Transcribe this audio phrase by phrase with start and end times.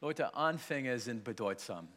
[0.00, 1.88] Leute, Anfänge sind bedeutsam.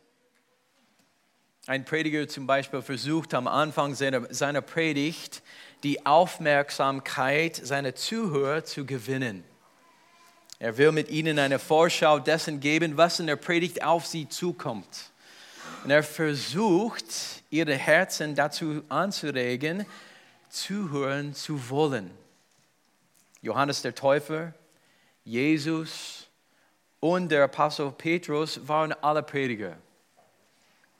[1.67, 5.43] Ein Prediger zum Beispiel versucht am Anfang seiner, seiner Predigt
[5.83, 9.43] die Aufmerksamkeit seiner Zuhörer zu gewinnen.
[10.57, 15.11] Er will mit ihnen eine Vorschau dessen geben, was in der Predigt auf sie zukommt.
[15.83, 17.05] Und er versucht,
[17.51, 19.85] ihre Herzen dazu anzuregen,
[20.49, 22.09] zuhören zu wollen.
[23.43, 24.55] Johannes der Täufer,
[25.23, 26.20] Jesus
[27.01, 29.75] und der Apostel Petrus waren alle Prediger.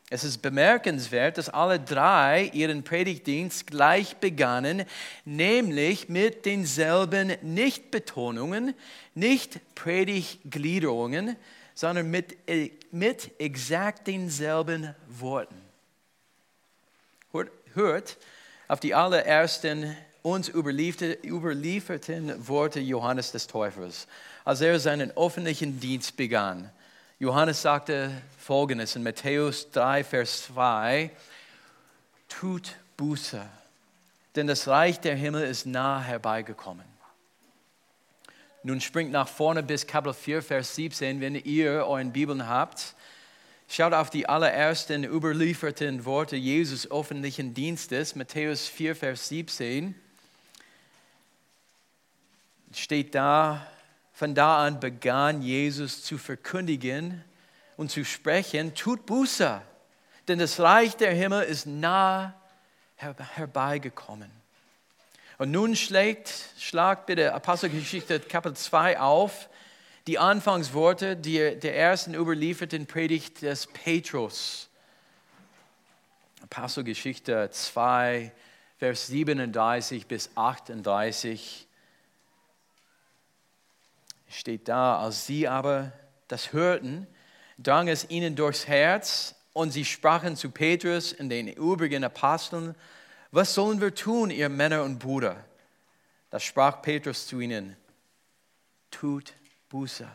[0.10, 4.84] Es ist bemerkenswert, dass alle drei ihren Predigtdienst gleich begannen,
[5.24, 8.74] nämlich mit denselben Nichtbetonungen,
[9.16, 11.38] nicht Predigtgliederungen,
[11.76, 12.36] sondern mit,
[12.92, 15.56] mit exakt denselben Worten.
[17.32, 18.18] Hört, hört
[18.68, 24.08] auf die allerersten uns überlieferten Worte Johannes des Täufers,
[24.44, 26.70] als er seinen öffentlichen Dienst begann.
[27.20, 31.12] Johannes sagte folgendes in Matthäus 3, Vers 2,
[32.28, 33.42] tut Buße,
[34.36, 36.86] denn das Reich der Himmel ist nah herbeigekommen.
[38.64, 42.96] Nun springt nach vorne bis Kapitel 4, Vers 17, wenn ihr euren Bibeln habt.
[43.68, 49.96] Schaut auf die allerersten überlieferten Worte Jesus öffentlichen Dienstes, Matthäus 4, Vers 17.
[52.74, 53.66] Steht da,
[54.22, 57.24] von da an begann Jesus zu verkündigen
[57.76, 59.60] und zu sprechen, tut Buße,
[60.28, 62.40] denn das Reich der Himmel ist nah
[62.98, 64.30] herbeigekommen.
[65.40, 69.50] Und nun schlägt, schlagt bitte Apostelgeschichte Kapitel 2 auf,
[70.06, 74.70] die Anfangsworte der, der ersten überlieferten Predigt des Petrus.
[76.44, 78.32] Apostelgeschichte 2,
[78.78, 81.68] Vers 37 bis 38
[84.32, 85.92] steht da, als sie aber
[86.28, 87.08] das hörten,
[87.58, 92.76] drang es ihnen durchs Herz und sie sprachen zu Petrus und den übrigen Aposteln,
[93.32, 95.44] was sollen wir tun, ihr Männer und Brüder?
[96.30, 97.76] Da sprach Petrus zu ihnen,
[98.90, 99.34] tut
[99.70, 100.08] Buße.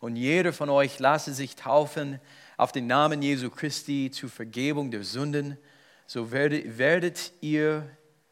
[0.00, 2.20] Und jeder von euch lasse sich taufen
[2.56, 5.58] auf den Namen Jesu Christi zur Vergebung der Sünden,
[6.06, 7.88] so werdet, werdet ihr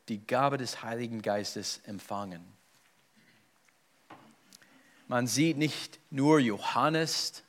[0.08, 2.57] die Gabe des Heiligen Geistes empfangen.
[5.08, 7.42] Man sieht nicht nur Johannes,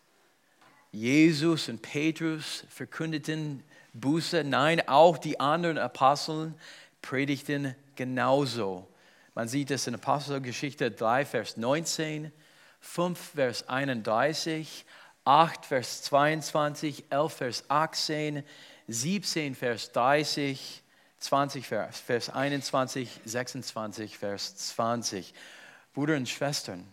[0.91, 6.55] Jesus und Petrus verkündeten Buße, nein, auch die anderen Aposteln
[7.01, 8.87] predigten genauso.
[9.35, 12.31] Man sieht es in Apostelgeschichte 3, Vers 19,
[12.79, 14.85] 5, Vers 31,
[15.25, 18.43] 8, Vers 22, 11, Vers 18,
[18.87, 20.81] 17, Vers 30,
[21.19, 25.33] 20, Vers 21, 26, Vers 20.
[25.93, 26.85] Brüder und Schwestern,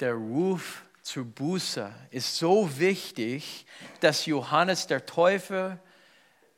[0.00, 3.66] der Ruf zur Buße ist so wichtig,
[4.00, 5.78] dass Johannes der Täufer,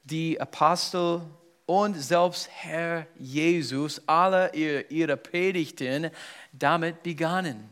[0.05, 1.23] die Apostel
[1.67, 6.11] und selbst Herr Jesus alle ihre Predigten
[6.53, 7.71] damit begannen.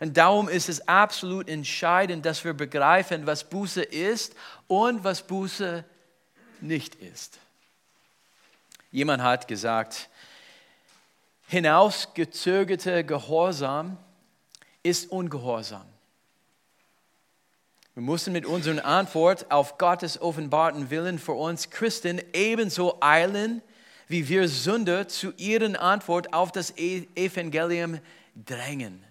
[0.00, 4.34] Und darum ist es absolut entscheidend, dass wir begreifen, was Buße ist
[4.66, 5.84] und was Buße
[6.60, 7.38] nicht ist.
[8.90, 10.08] Jemand hat gesagt,
[11.46, 13.96] hinausgezögerte Gehorsam
[14.82, 15.86] ist Ungehorsam.
[17.94, 23.60] Wir müssen mit unserer Antwort auf Gottes offenbarten Willen für uns Christen ebenso eilen,
[24.08, 27.98] wie wir Sünder zu ihren Antwort auf das e- Evangelium
[28.34, 29.04] drängen.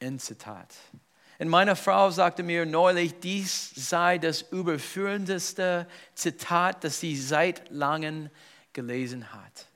[0.00, 0.74] Ein Zitat.
[1.40, 8.30] Und meine Frau sagte mir neulich, dies sei das überführendste Zitat, das sie seit langem
[8.72, 9.69] gelesen hat.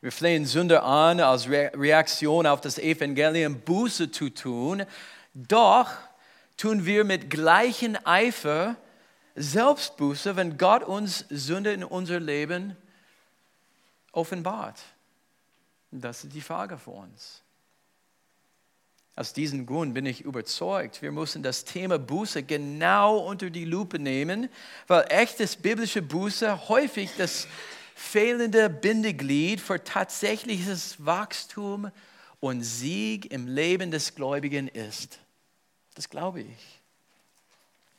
[0.00, 4.84] Wir flehen Sünder an, als Reaktion auf das Evangelium Buße zu tun,
[5.34, 5.90] doch
[6.56, 8.76] tun wir mit gleichem Eifer
[9.36, 12.76] Selbstbuße, wenn Gott uns Sünde in unser Leben
[14.12, 14.80] offenbart.
[15.90, 17.42] Das ist die Frage für uns.
[19.14, 23.98] Aus diesem Grund bin ich überzeugt, wir müssen das Thema Buße genau unter die Lupe
[23.98, 24.50] nehmen,
[24.88, 27.48] weil echtes biblische Buße häufig das
[27.98, 31.90] fehlende Bindeglied für tatsächliches Wachstum
[32.40, 35.18] und Sieg im Leben des Gläubigen ist.
[35.94, 36.80] Das glaube ich.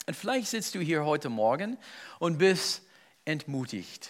[0.06, 1.80] Und vielleicht sitzt du hier heute Morgen
[2.20, 2.84] und bist
[3.26, 4.08] entmutigt,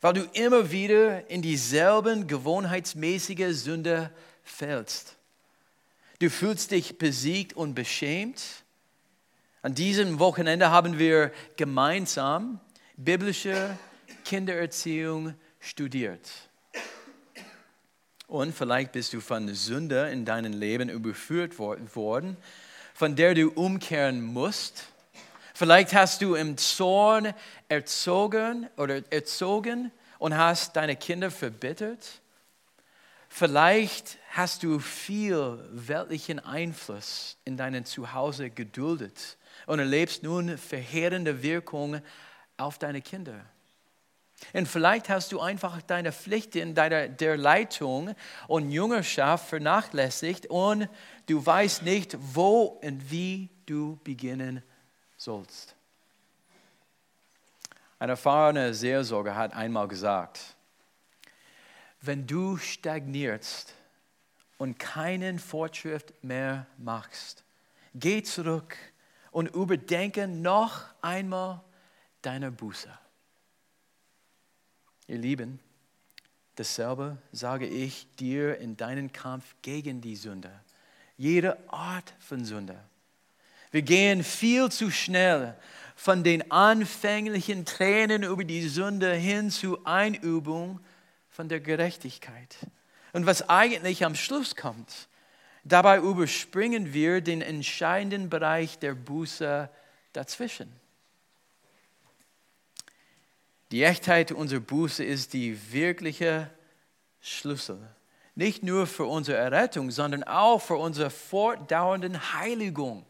[0.00, 4.10] weil du immer wieder in dieselben gewohnheitsmäßige Sünde
[4.42, 5.16] fällst.
[6.20, 8.42] Du fühlst dich besiegt und beschämt.
[9.60, 12.60] An diesem Wochenende haben wir gemeinsam
[12.96, 13.78] biblische
[14.28, 16.28] Kindererziehung studiert.
[18.26, 22.36] Und vielleicht bist du von Sünde in deinem Leben überführt worden,
[22.92, 24.84] von der du umkehren musst.
[25.54, 27.32] Vielleicht hast du im Zorn
[27.70, 32.20] erzogen oder erzogen und hast deine Kinder verbittert.
[33.30, 42.02] Vielleicht hast du viel weltlichen Einfluss in deinem Zuhause geduldet und erlebst nun verheerende Wirkungen
[42.58, 43.46] auf deine Kinder.
[44.52, 48.14] Und vielleicht hast du einfach deine Pflicht in deiner, der Leitung
[48.46, 50.88] und Jüngerschaft vernachlässigt und
[51.26, 54.62] du weißt nicht, wo und wie du beginnen
[55.16, 55.74] sollst.
[57.98, 60.54] Ein erfahrener Seelsorger hat einmal gesagt,
[62.00, 63.74] wenn du stagnierst
[64.56, 67.42] und keinen Fortschritt mehr machst,
[67.94, 68.76] geh zurück
[69.32, 71.60] und überdenke noch einmal
[72.22, 72.88] deine Buße.
[75.08, 75.58] Ihr Lieben,
[76.56, 80.50] dasselbe sage ich dir in deinem Kampf gegen die Sünde,
[81.16, 82.78] jede Art von Sünde.
[83.70, 85.56] Wir gehen viel zu schnell
[85.96, 90.78] von den anfänglichen Tränen über die Sünde hin zu Einübung
[91.30, 92.58] von der Gerechtigkeit.
[93.14, 95.08] Und was eigentlich am Schluss kommt,
[95.64, 99.70] dabei überspringen wir den entscheidenden Bereich der Buße
[100.12, 100.70] dazwischen.
[103.70, 106.50] Die Echtheit unserer Buße ist die wirkliche
[107.20, 107.78] Schlüssel.
[108.34, 113.04] Nicht nur für unsere Errettung, sondern auch für unsere fortdauernde Heiligung.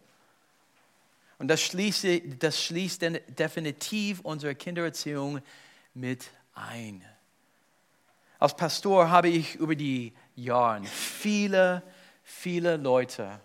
[1.38, 2.06] Und das schließt,
[2.40, 3.02] das schließt
[3.38, 5.40] definitiv unsere Kindererziehung
[5.94, 7.05] mit ein.
[8.40, 11.82] Als Pastor habe ich über die Jahre viele,
[12.25, 13.40] viele Leute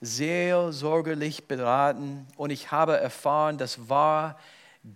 [0.00, 4.38] sehr sorglich beraten und ich habe erfahren, dass wahr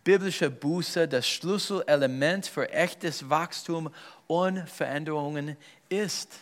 [0.04, 3.90] biblische Buße das Schlüsselelement für echtes Wachstum
[4.28, 5.56] und Veränderungen
[5.88, 6.32] ist.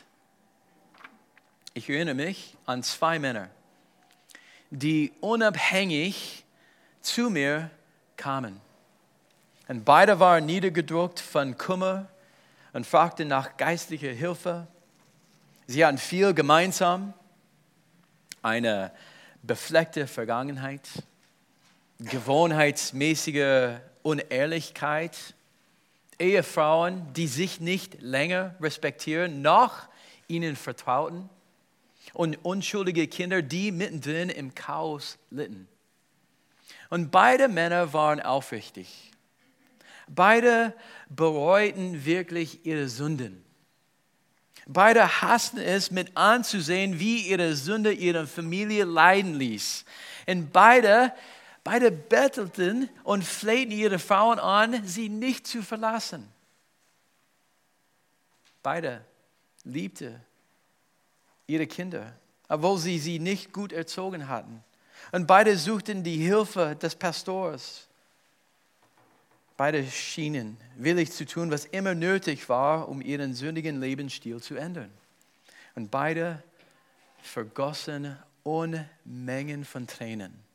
[1.73, 3.49] Ich erinnere mich an zwei Männer,
[4.71, 6.45] die unabhängig
[7.01, 7.71] zu mir
[8.19, 8.61] kamen.
[9.67, 12.07] Und beide waren niedergedruckt von Kummer
[12.75, 14.67] und fragten nach geistlicher Hilfe.
[15.67, 17.15] Sie hatten viel gemeinsam,
[18.43, 18.93] eine
[19.43, 20.83] befleckte Vergangenheit
[21.99, 25.35] gewohnheitsmäßige Unehrlichkeit,
[26.19, 29.89] Ehefrauen, die sich nicht länger respektieren, noch
[30.27, 31.29] ihnen vertrauten
[32.13, 35.69] und unschuldige Kinder, die mittendrin im Chaos litten.
[36.91, 39.13] Und beide Männer waren aufrichtig.
[40.09, 40.75] Beide
[41.09, 43.45] bereuten wirklich ihre Sünden.
[44.67, 49.85] Beide hassten es mit anzusehen, wie ihre Sünde ihre Familie leiden ließ.
[50.27, 51.13] Und beide
[51.71, 56.27] Beide bettelten und flehten ihre Frauen an, sie nicht zu verlassen.
[58.63, 59.05] Beide
[59.65, 60.19] liebten
[61.47, 62.15] ihre Kinder,
[62.49, 64.65] obwohl sie sie nicht gut erzogen hatten.
[65.13, 67.87] Und beide suchten die Hilfe des Pastors.
[69.59, 74.91] Beide schienen willig zu tun, was immer nötig war, um ihren sündigen Lebensstil zu ändern.
[75.75, 76.43] Und beide
[77.21, 80.48] vergossen Unmengen von Tränen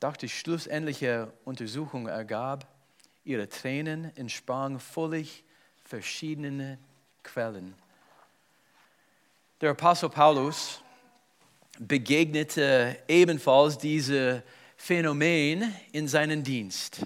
[0.00, 2.66] doch die schlussendliche Untersuchung ergab,
[3.24, 5.44] ihre Tränen entsprangen völlig
[5.84, 6.78] verschiedenen
[7.22, 7.74] Quellen.
[9.60, 10.80] Der Apostel Paulus
[11.78, 14.42] begegnete ebenfalls diesem
[14.76, 17.04] Phänomen in seinem Dienst.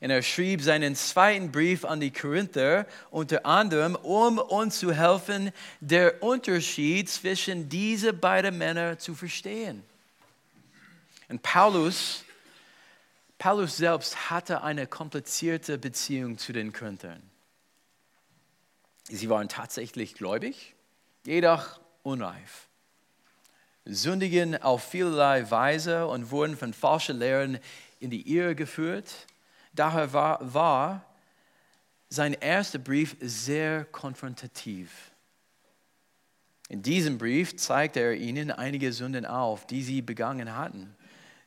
[0.00, 5.50] Und er schrieb seinen zweiten Brief an die Korinther unter anderem, um uns zu helfen,
[5.80, 9.82] der Unterschied zwischen diese beiden Männern zu verstehen.
[11.28, 12.24] Und Paulus,
[13.38, 17.22] Paulus selbst hatte eine komplizierte Beziehung zu den Korinthern.
[19.08, 20.74] Sie waren tatsächlich gläubig,
[21.24, 22.68] jedoch unreif,
[23.84, 27.58] sündigen auf vielerlei Weise und wurden von falschen Lehren
[28.00, 29.26] in die Irre geführt.
[29.72, 31.04] Daher war, war
[32.08, 35.12] sein erster Brief sehr konfrontativ.
[36.68, 40.96] In diesem Brief zeigte er ihnen einige Sünden auf, die sie begangen hatten.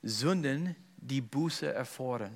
[0.01, 2.35] Sünden, die Buße erfordern.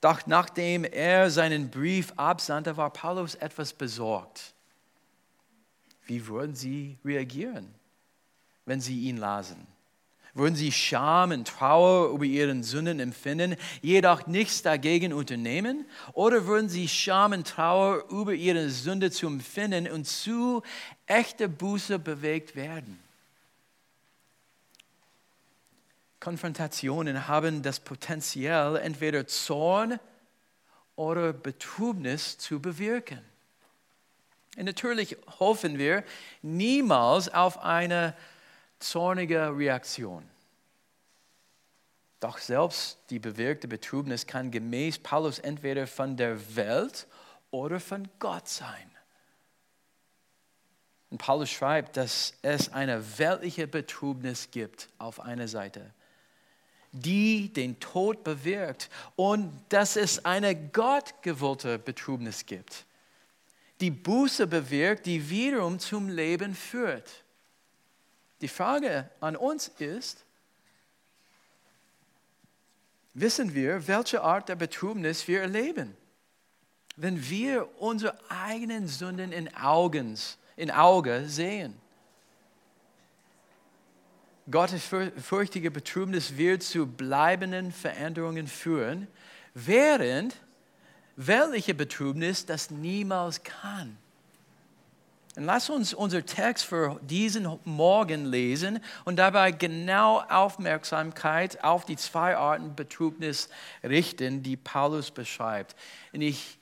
[0.00, 4.54] Doch nachdem er seinen Brief absandte, war Paulus etwas besorgt.
[6.06, 7.72] Wie würden sie reagieren,
[8.66, 9.66] wenn sie ihn lasen?
[10.34, 15.84] Würden sie Scham und Trauer über ihren Sünden empfinden, jedoch nichts dagegen unternehmen?
[16.14, 20.62] Oder würden sie Scham und Trauer über ihre Sünde zu empfinden und zu
[21.06, 22.98] echter Buße bewegt werden?
[26.22, 29.98] Konfrontationen haben das Potenzial, entweder Zorn
[30.94, 33.18] oder Betrübnis zu bewirken.
[34.56, 36.04] Und natürlich hoffen wir
[36.40, 38.14] niemals auf eine
[38.78, 40.22] zornige Reaktion.
[42.20, 47.08] Doch selbst die bewirkte Betrübnis kann gemäß Paulus entweder von der Welt
[47.50, 48.92] oder von Gott sein.
[51.10, 55.92] Und Paulus schreibt, dass es eine weltliche Betrübnis gibt auf einer Seite,
[56.92, 62.84] die den Tod bewirkt und dass es eine gottgewollte Betrübnis gibt,
[63.80, 67.10] die Buße bewirkt, die wiederum zum Leben führt.
[68.40, 70.24] Die Frage an uns ist,
[73.14, 75.96] wissen wir, welche Art der Betrübnis wir erleben?
[76.96, 80.18] Wenn wir unsere eigenen Sünden in Augen
[80.56, 81.74] in Auge sehen.
[84.52, 89.08] Gottes fürchtige Betrübnis wird zu bleibenden Veränderungen führen,
[89.54, 90.36] während
[91.16, 93.98] weltliche Betrübnis das niemals kann.
[95.34, 101.96] Und lass uns unseren Text für diesen Morgen lesen und dabei genau Aufmerksamkeit auf die
[101.96, 103.48] zwei Arten Betrübnis
[103.82, 105.74] richten, die Paulus beschreibt.
[106.12, 106.58] Und ich,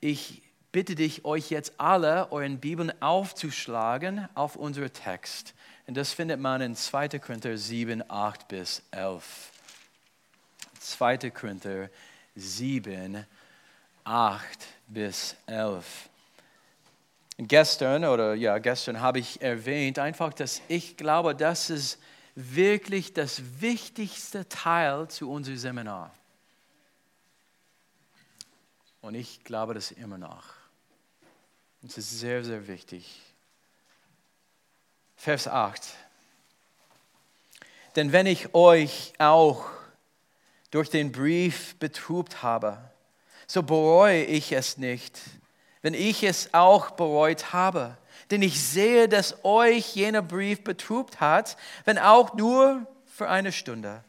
[0.00, 0.42] ich
[0.72, 5.54] bitte dich, euch jetzt alle euren Bibeln aufzuschlagen auf unseren Text.
[5.86, 7.18] Und das findet man in 2.
[7.18, 9.50] Korinther 7, 8 bis 11.
[10.80, 11.30] 2.
[11.30, 11.90] Korinther
[12.34, 13.26] 7,
[14.04, 16.08] 8 bis 11.
[17.36, 21.98] Gestern oder ja, gestern habe ich erwähnt einfach, dass ich glaube, das ist
[22.34, 26.14] wirklich das wichtigste Teil zu unserem Seminar.
[29.00, 30.44] Und ich glaube das immer noch.
[31.82, 33.20] Das ist sehr, sehr wichtig.
[35.24, 35.80] Vers 8.
[37.96, 39.64] Denn wenn ich euch auch
[40.70, 42.78] durch den Brief betrübt habe,
[43.46, 45.18] so bereue ich es nicht,
[45.80, 47.96] wenn ich es auch bereut habe.
[48.30, 54.04] Denn ich sehe, dass euch jener Brief betrübt hat, wenn auch nur für eine Stunde.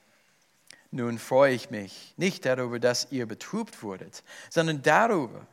[0.92, 5.48] Nun freue ich mich nicht darüber, dass ihr betrübt wurdet, sondern darüber,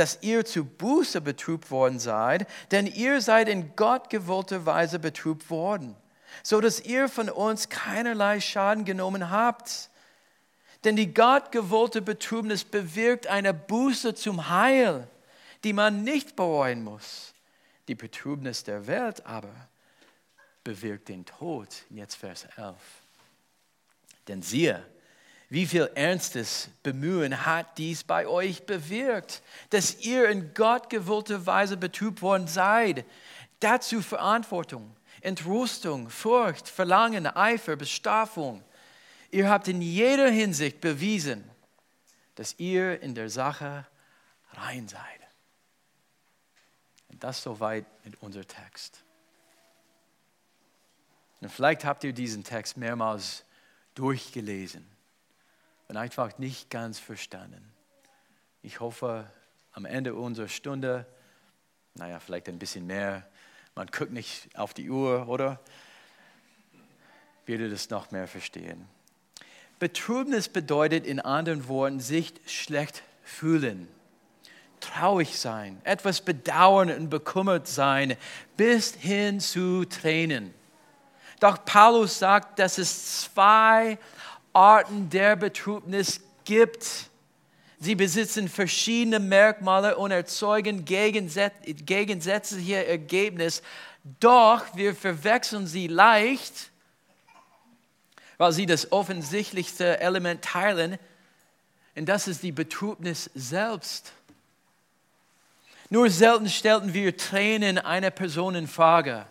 [0.00, 5.50] dass ihr zu Buße betrübt worden seid, denn ihr seid in Gott gewollter Weise betrübt
[5.50, 5.94] worden,
[6.42, 9.90] so dass ihr von uns keinerlei Schaden genommen habt.
[10.84, 15.06] Denn die Gott gewollte Betrübnis bewirkt eine Buße zum Heil,
[15.64, 17.34] die man nicht bereuen muss.
[17.86, 19.52] Die Betrübnis der Welt aber
[20.64, 21.68] bewirkt den Tod.
[21.90, 22.74] Jetzt Vers 11.
[24.28, 24.82] Denn siehe,
[25.50, 31.76] wie viel ernstes Bemühen hat dies bei euch bewirkt, dass ihr in Gott gewollte Weise
[31.76, 33.04] betrübt worden seid.
[33.58, 38.62] Dazu Verantwortung, Entrüstung, Furcht, Verlangen, Eifer, Bestrafung.
[39.32, 41.50] Ihr habt in jeder Hinsicht bewiesen,
[42.36, 43.84] dass ihr in der Sache
[44.52, 45.02] rein seid.
[47.08, 49.02] Und das soweit mit unserem Text.
[51.40, 53.44] Und vielleicht habt ihr diesen Text mehrmals
[53.96, 54.86] durchgelesen
[55.90, 57.68] und einfach nicht ganz verstanden.
[58.62, 59.28] Ich hoffe,
[59.72, 61.04] am Ende unserer Stunde,
[61.94, 63.26] naja, vielleicht ein bisschen mehr,
[63.74, 65.58] man guckt nicht auf die Uhr, oder?
[67.44, 68.86] Wird ihr das noch mehr verstehen.
[69.80, 73.88] Betrübnis bedeutet in anderen Worten sich schlecht fühlen,
[74.78, 78.16] traurig sein, etwas bedauern und bekümmert sein,
[78.56, 80.54] bis hin zu Tränen.
[81.40, 83.98] Doch Paulus sagt, dass es zwei
[84.52, 87.10] Arten der Betrübnis gibt.
[87.78, 93.62] Sie besitzen verschiedene Merkmale und erzeugen gegensätzliche Ergebnisse.
[94.18, 96.70] Doch wir verwechseln sie leicht,
[98.36, 100.98] weil sie das offensichtlichste Element teilen.
[101.94, 104.12] Und das ist die Betrübnis selbst.
[105.88, 109.26] Nur selten stellten wir Tränen einer Person in Frage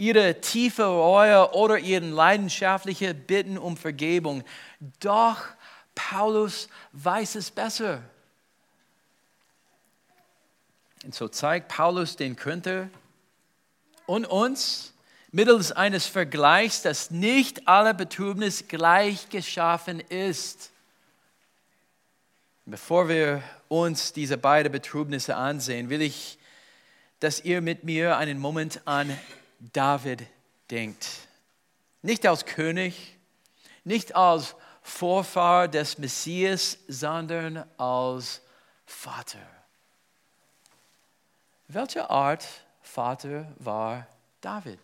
[0.00, 4.42] ihre tiefe Reue oder ihren leidenschaftlichen Bitten um Vergebung.
[4.98, 5.36] Doch
[5.94, 8.02] Paulus weiß es besser.
[11.04, 12.88] Und so zeigt Paulus den Korinther
[14.06, 14.94] und uns
[15.32, 20.70] mittels eines Vergleichs, dass nicht alle Betrübnis gleich geschaffen ist.
[22.64, 26.38] Bevor wir uns diese beiden Betrübnisse ansehen, will ich,
[27.18, 29.14] dass ihr mit mir einen Moment an
[29.60, 30.26] David
[30.70, 31.06] denkt.
[32.02, 33.16] Nicht als König,
[33.84, 38.40] nicht als Vorfahr des Messias, sondern als
[38.86, 39.38] Vater.
[41.68, 42.46] Welche Art
[42.80, 44.06] Vater war
[44.40, 44.78] David?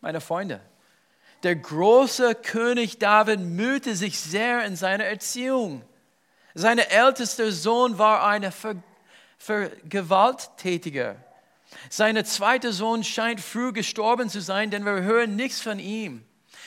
[0.00, 0.60] Meine Freunde,
[1.42, 5.82] der große König David mühte sich sehr in seiner Erziehung.
[6.54, 8.52] Sein ältester Sohn war eine
[9.84, 11.16] Gewalttätiger.
[11.90, 16.24] Sein zweiter Sohn scheint früh gestorben zu sein, denn wir hören nichts von ihm.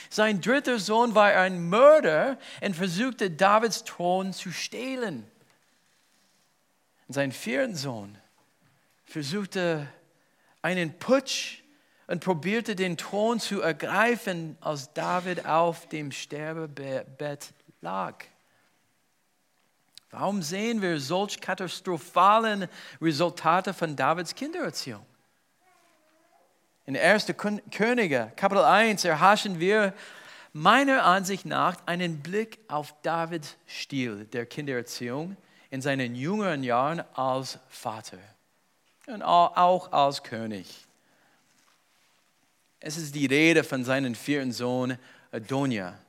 [0.10, 5.30] Sein dritter Sohn war ein Mörder und versuchte Davids Thron zu stehlen.
[7.08, 8.18] Sein vierter Sohn
[9.06, 9.88] versuchte
[10.62, 11.64] einen Putsch
[12.08, 18.26] und probierte den Thron zu ergreifen, als David auf dem Sterbebett lag.
[20.12, 22.68] Warum sehen wir solch katastrophalen
[23.00, 25.06] Resultate von Davids Kindererziehung?
[26.88, 27.28] In 1.
[27.70, 29.94] Könige, Kapitel 1, erhaschen wir
[30.52, 35.38] meiner Ansicht nach einen Blick auf Davids Stil der Kindererziehung
[35.70, 38.18] in seinen jüngeren Jahren als Vater
[39.06, 40.88] und auch als König.
[42.80, 44.98] Es ist die Rede von seinem vierten Sohn
[45.32, 46.00] Adonia,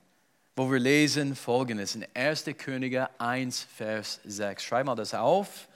[0.57, 2.45] wo wir lesen folgendes in 1.
[2.59, 4.62] Könige 1, Vers 6.
[4.62, 5.69] Schreib mal das auf.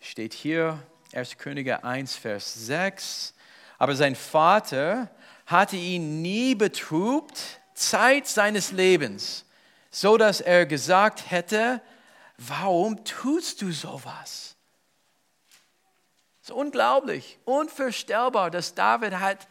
[0.00, 1.38] Steht hier 1.
[1.38, 3.34] Könige 1, Vers 6.
[3.78, 5.10] Aber sein Vater
[5.46, 9.44] hatte ihn nie betrübt, Zeit seines Lebens,
[9.90, 11.80] so dass er gesagt hätte,
[12.36, 14.56] warum tust du sowas?
[16.42, 19.46] Es ist unglaublich, unvorstellbar, dass David hat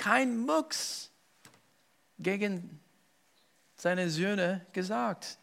[0.00, 1.10] kein Mucks
[2.18, 2.80] gegen
[3.76, 5.36] seine Söhne gesagt.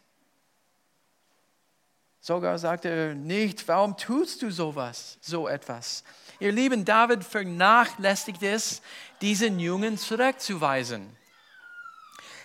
[2.20, 6.02] Sogar sagte er nicht, warum tust du sowas, so etwas?
[6.40, 8.82] Ihr lieben David vernachlässigt es,
[9.20, 11.16] diesen Jungen zurückzuweisen.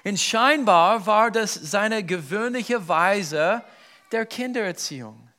[0.03, 3.63] Und scheinbar war das seine gewöhnliche Weise
[4.11, 5.29] der Kindererziehung.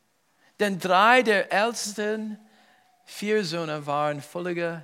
[0.58, 2.38] Denn drei der ältesten
[3.06, 4.82] Vier Söhne waren völlige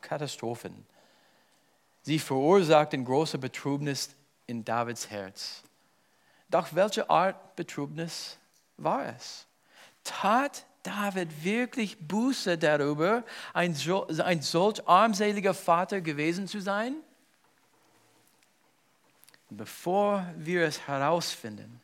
[0.00, 0.86] Katastrophen.
[2.02, 4.10] Sie verursachten große Betrübnis
[4.46, 5.62] in Davids Herz.
[6.50, 8.36] Doch welche Art Betrübnis
[8.76, 9.46] war es?
[10.02, 13.22] Tat David wirklich Buße darüber,
[13.54, 13.76] ein,
[14.24, 16.96] ein solch armseliger Vater gewesen zu sein?
[19.48, 21.80] Bevor wir es herausfinden,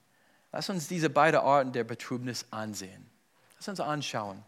[0.51, 3.09] lass uns diese beiden Arten der Betrübnis ansehen.
[3.59, 4.43] Lass uns anschauen.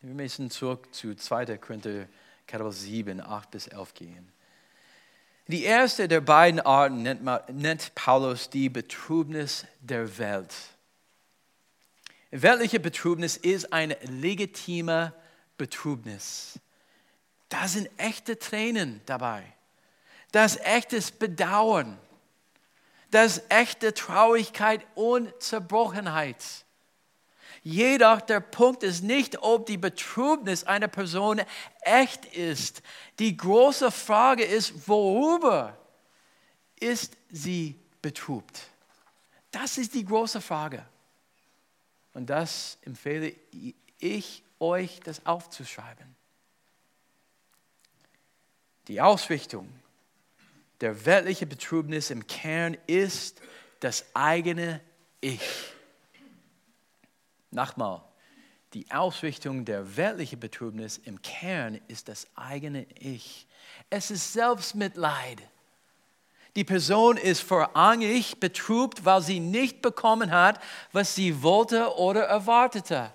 [0.00, 1.58] Wir müssen zurück zu 2.
[1.58, 2.06] Korinther
[2.46, 4.32] Kapitel 7, 8 bis 11 gehen.
[5.48, 10.54] Die erste der beiden Arten nennt, nennt Paulus die Betrübnis der Welt.
[12.30, 15.14] Weltliche Betrübnis ist eine legitime
[15.56, 16.60] Betrübnis.
[17.48, 19.42] Da sind echte Tränen dabei.
[20.30, 21.98] Das echtes Bedauern.
[23.10, 26.44] Das echte Traurigkeit und Zerbrochenheit.
[27.68, 31.42] Jedoch der Punkt ist nicht, ob die Betrübnis einer Person
[31.82, 32.80] echt ist.
[33.18, 35.76] Die große Frage ist, worüber
[36.80, 38.58] ist sie betrübt?
[39.50, 40.82] Das ist die große Frage.
[42.14, 43.34] Und das empfehle
[43.98, 46.16] ich euch, das aufzuschreiben.
[48.86, 49.68] Die Ausrichtung
[50.80, 53.42] der weltlichen Betrübnis im Kern ist
[53.80, 54.80] das eigene
[55.20, 55.74] Ich.
[57.50, 58.02] Nochmal,
[58.74, 63.46] die Ausrichtung der weltlichen Betrübnis im Kern ist das eigene Ich.
[63.88, 65.42] Es ist Selbstmitleid.
[66.56, 70.60] Die Person ist vorrangig betrübt, weil sie nicht bekommen hat,
[70.92, 73.10] was sie wollte oder erwartete.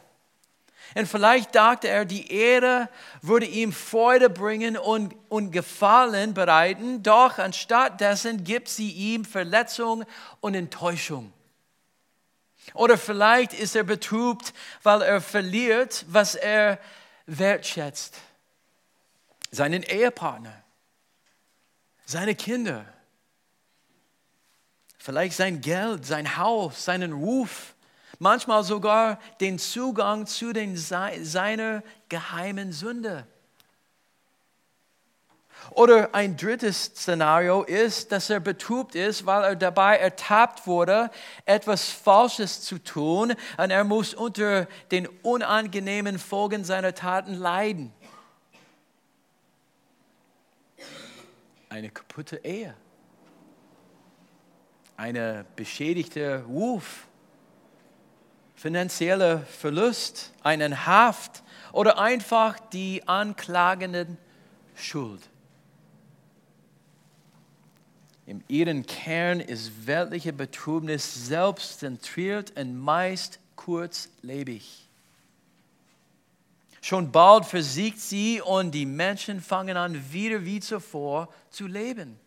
[0.96, 2.89] Und vielleicht dachte er, die Ehre
[3.22, 10.04] würde ihm Freude bringen und, und Gefallen bereiten, doch anstatt dessen gibt sie ihm Verletzung
[10.39, 11.34] und Enttäuschung.
[12.73, 16.80] Oder vielleicht ist er betrübt, weil er verliert, was er
[17.26, 18.17] wertschätzt.
[19.52, 20.63] Seinen Ehepartner,
[22.06, 22.86] seine Kinder,
[24.97, 27.76] vielleicht sein Geld, sein Haus, seinen Ruf,
[28.19, 33.28] manchmal sogar den Zugang zu den, seiner geheimen Sünde.
[35.71, 41.10] Oder ein drittes Szenario ist, dass er betrübt ist, weil er dabei ertappt wurde,
[41.45, 47.93] etwas Falsches zu tun und er muss unter den unangenehmen Folgen seiner Taten leiden.
[51.69, 52.76] Eine kaputte Ehe,
[54.95, 57.08] eine beschädigte Ruf,
[58.56, 64.17] finanzieller Verlust, einen Haft oder einfach die anklagenden
[64.76, 65.30] Schuld.
[68.25, 74.88] Im ihren Kern ist weltliche Betrübnis selbstzentriert und meist kurzlebig.
[76.81, 82.19] Schon bald versiegt sie und die Menschen fangen an, wieder wie zuvor zu leben.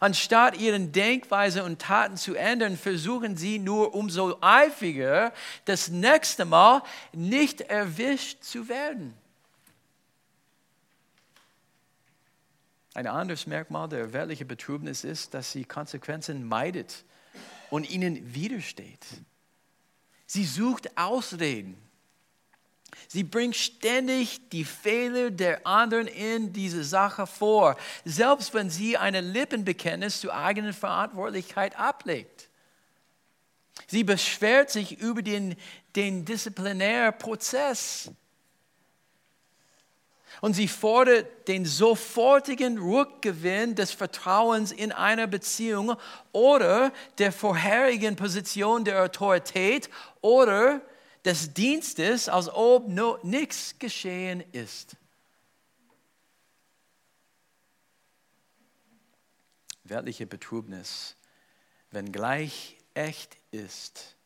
[0.00, 5.32] Anstatt ihren Denkweise und Taten zu ändern, versuchen sie nur umso eifriger,
[5.64, 6.82] das nächste Mal
[7.12, 9.14] nicht erwischt zu werden.
[12.94, 17.04] Ein anderes Merkmal der weltlichen Betrübnis ist, dass sie Konsequenzen meidet
[17.70, 19.06] und ihnen widersteht.
[20.26, 21.76] Sie sucht Ausreden.
[23.08, 29.14] Sie bringt ständig die Fehler der anderen in diese Sache vor, selbst wenn sie ein
[29.14, 32.50] Lippenbekenntnis zur eigenen Verantwortlichkeit ablegt.
[33.86, 35.56] Sie beschwert sich über den,
[35.96, 38.10] den Disziplinärprozess
[40.40, 45.96] und sie fordert den sofortigen Rückgewinn des Vertrauens in einer Beziehung
[46.32, 49.90] oder der vorherigen Position der Autorität
[50.20, 50.80] oder
[51.24, 52.88] des Dienstes, als ob
[53.22, 54.96] nichts geschehen ist.
[59.84, 61.16] Weltliche Betrübnis,
[61.90, 64.16] wenngleich echt ist,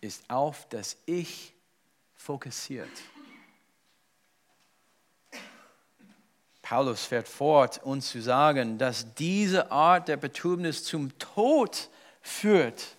[0.00, 1.54] ist auf das Ich
[2.14, 2.90] fokussiert.
[6.72, 11.90] Paulus fährt fort, uns zu sagen, dass diese Art der Betrübnis zum Tod
[12.22, 12.96] führt.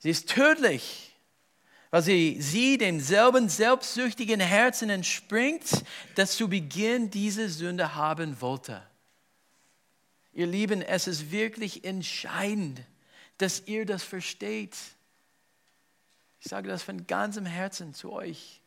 [0.00, 1.14] Sie ist tödlich,
[1.92, 5.84] weil sie, sie demselben selbstsüchtigen Herzen entspringt,
[6.16, 8.82] das zu Beginn diese Sünde haben wollte.
[10.32, 12.80] Ihr Lieben, es ist wirklich entscheidend,
[13.38, 14.74] dass ihr das versteht.
[16.40, 18.59] Ich sage das von ganzem Herzen zu euch.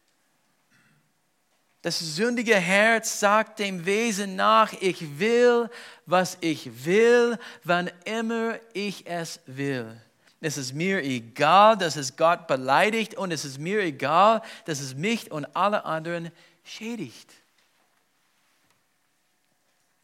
[1.83, 5.69] Das sündige Herz sagt dem Wesen nach, ich will,
[6.05, 10.01] was ich will, wann immer ich es will.
[10.39, 14.95] Es ist mir egal, dass es Gott beleidigt und es ist mir egal, dass es
[14.95, 16.31] mich und alle anderen
[16.63, 17.29] schädigt.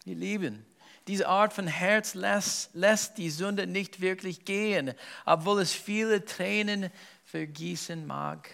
[0.04, 0.66] Ihr Lieben,
[1.08, 4.94] diese Art von Herz lässt, lässt die Sünde nicht wirklich gehen,
[5.26, 6.92] obwohl es viele Tränen
[7.24, 8.50] vergießen mag.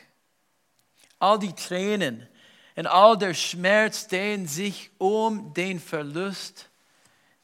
[1.18, 2.28] All die Tränen,
[2.76, 6.70] und all der Schmerz dehnt sich um den Verlust,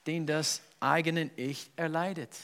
[0.06, 2.36] den das eigene Ich erleidet.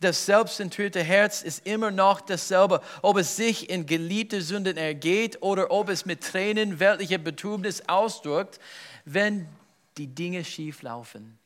[0.00, 5.70] Das selbstzentrierte Herz ist immer noch dasselbe, ob es sich in geliebte Sünden ergeht oder
[5.70, 8.58] ob es mit Tränen weltlicher Betrübnis ausdrückt,
[9.04, 9.48] wenn
[9.96, 11.38] die Dinge schief laufen.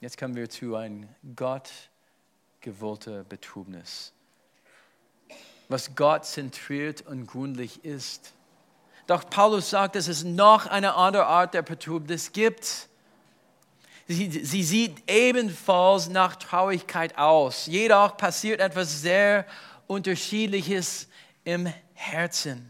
[0.00, 1.70] Jetzt kommen wir zu ein Gott
[2.60, 4.12] gewollter Betrübnis
[5.70, 8.32] was Gott zentriert und gründlich ist.
[9.06, 12.88] Doch Paulus sagt, dass es noch eine andere Art der Betrübnis gibt.
[14.08, 17.66] Sie, sie sieht ebenfalls nach Traurigkeit aus.
[17.66, 19.46] Jedoch passiert etwas sehr
[19.86, 21.08] Unterschiedliches
[21.44, 22.68] im Herzen.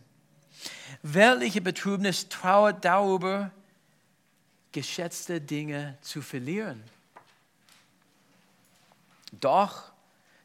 [1.02, 3.50] Weltliche Betrübnis trauert darüber,
[4.72, 6.84] geschätzte Dinge zu verlieren.
[9.32, 9.84] Doch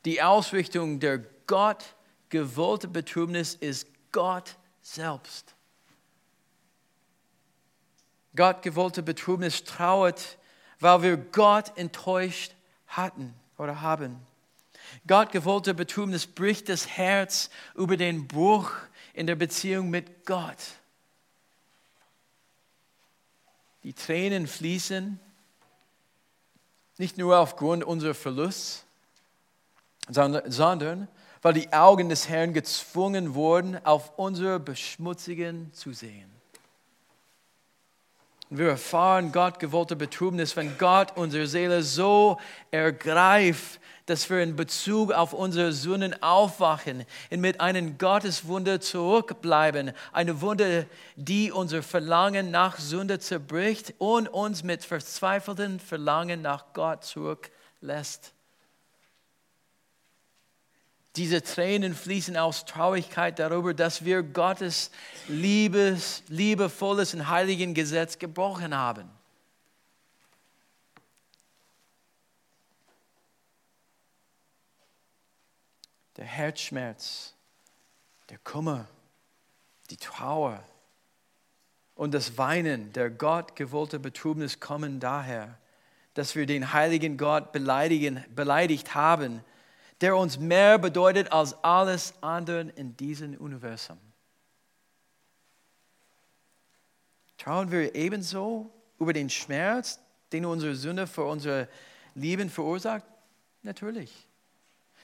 [0.05, 1.94] die Ausrichtung der Gott
[2.35, 5.55] gewollte Betrübnis ist Gott selbst.
[8.35, 10.37] Gott gewollte Betrübnis trauert,
[10.81, 12.51] weil wir Gott enttäuscht
[12.87, 14.19] hatten oder haben.
[15.07, 18.69] Gott gewollte Betrübnis bricht das Herz über den Bruch
[19.13, 20.57] in der Beziehung mit Gott.
[23.83, 25.21] Die Tränen fließen
[26.97, 28.83] nicht nur aufgrund unserer Verlust,
[30.09, 31.07] sondern
[31.45, 36.31] weil die Augen des Herrn gezwungen wurden, auf unsere Beschmutzigen zu sehen.
[38.49, 42.39] wir erfahren Gott gewollte Betrübnis, wenn Gott unsere Seele so
[42.71, 49.91] ergreift, dass wir in Bezug auf unsere Sünden aufwachen und mit einem Gotteswunder zurückbleiben.
[50.13, 57.03] Eine Wunde, die unser Verlangen nach Sünde zerbricht und uns mit verzweifeltem Verlangen nach Gott
[57.03, 58.34] zurücklässt.
[61.15, 64.91] Diese Tränen fließen aus Traurigkeit darüber, dass wir Gottes
[65.27, 69.09] liebes, liebevolles und heiligen Gesetz gebrochen haben.
[76.17, 77.33] Der Herzschmerz,
[78.29, 78.87] der Kummer,
[79.89, 80.63] die Trauer
[81.93, 85.57] und das Weinen der Gott gewollte Betrübnis kommen daher,
[86.13, 89.43] dass wir den heiligen Gott beleidigt haben
[90.01, 93.97] der uns mehr bedeutet als alles andere in diesem Universum.
[97.37, 99.99] Trauen wir ebenso über den Schmerz,
[100.31, 101.67] den unsere Sünde für unsere
[102.13, 103.03] Lieben verursacht?
[103.61, 104.11] Natürlich.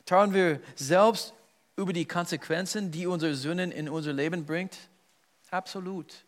[0.06, 1.34] Trauen wir selbst
[1.75, 4.77] über die Konsequenzen, die unsere Sünden in unser Leben bringt?
[5.49, 6.25] Absolut.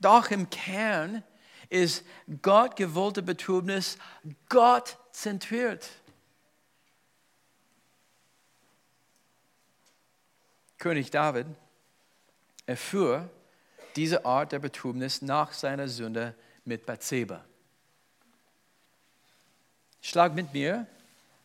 [0.00, 1.22] Doch im Kern
[1.70, 2.04] ist
[2.42, 3.98] Gott gewollte Betrübnis
[4.48, 5.88] Gott zentriert.
[10.84, 11.46] König David
[12.66, 13.30] erfuhr
[13.96, 16.34] diese Art der Betrübnis nach seiner Sünde
[16.66, 17.42] mit Bathseba.
[20.02, 20.86] Schlag mit mir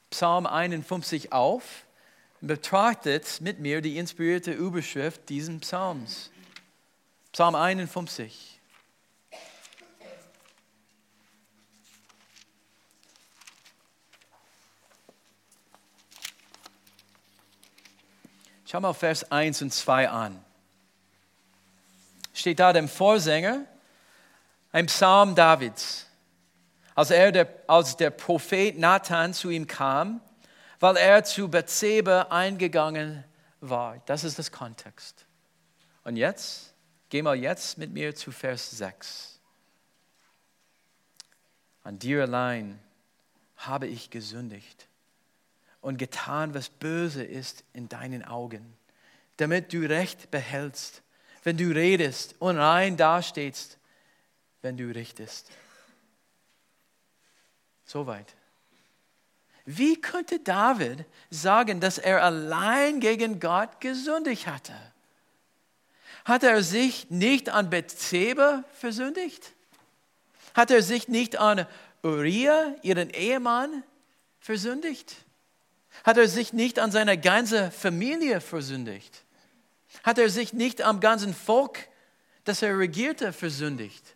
[0.09, 1.85] Psalm 51 auf
[2.41, 6.31] und betrachtet mit mir die inspirierte Überschrift dieses Psalms.
[7.31, 8.58] Psalm 51.
[18.69, 20.45] Schau mal Vers 1 und 2 an.
[22.33, 23.65] Steht da dem Vorsänger,
[24.71, 26.05] ein Psalm Davids.
[26.93, 30.21] Als, er der, als der Prophet Nathan zu ihm kam,
[30.79, 33.23] weil er zu Bathseba eingegangen
[33.59, 33.97] war.
[34.05, 35.25] Das ist das Kontext.
[36.03, 36.75] Und jetzt,
[37.09, 39.39] geh mal jetzt mit mir zu Vers 6.
[41.83, 42.77] An dir allein
[43.57, 44.88] habe ich gesündigt
[45.81, 48.73] und getan, was böse ist in deinen Augen,
[49.37, 51.01] damit du Recht behältst,
[51.43, 53.77] wenn du redest und rein dastehst,
[54.61, 55.49] wenn du richtest.
[57.85, 58.35] Soweit.
[59.65, 64.73] Wie könnte David sagen, dass er allein gegen Gott gesündigt hatte?
[66.25, 69.53] Hat er sich nicht an Bethseba versündigt?
[70.53, 71.65] Hat er sich nicht an
[72.03, 73.83] Uriah, ihren Ehemann,
[74.39, 75.15] versündigt?
[76.03, 79.23] Hat er sich nicht an seine ganze Familie versündigt?
[80.03, 81.87] Hat er sich nicht am ganzen Volk,
[82.43, 84.15] das er regierte, versündigt?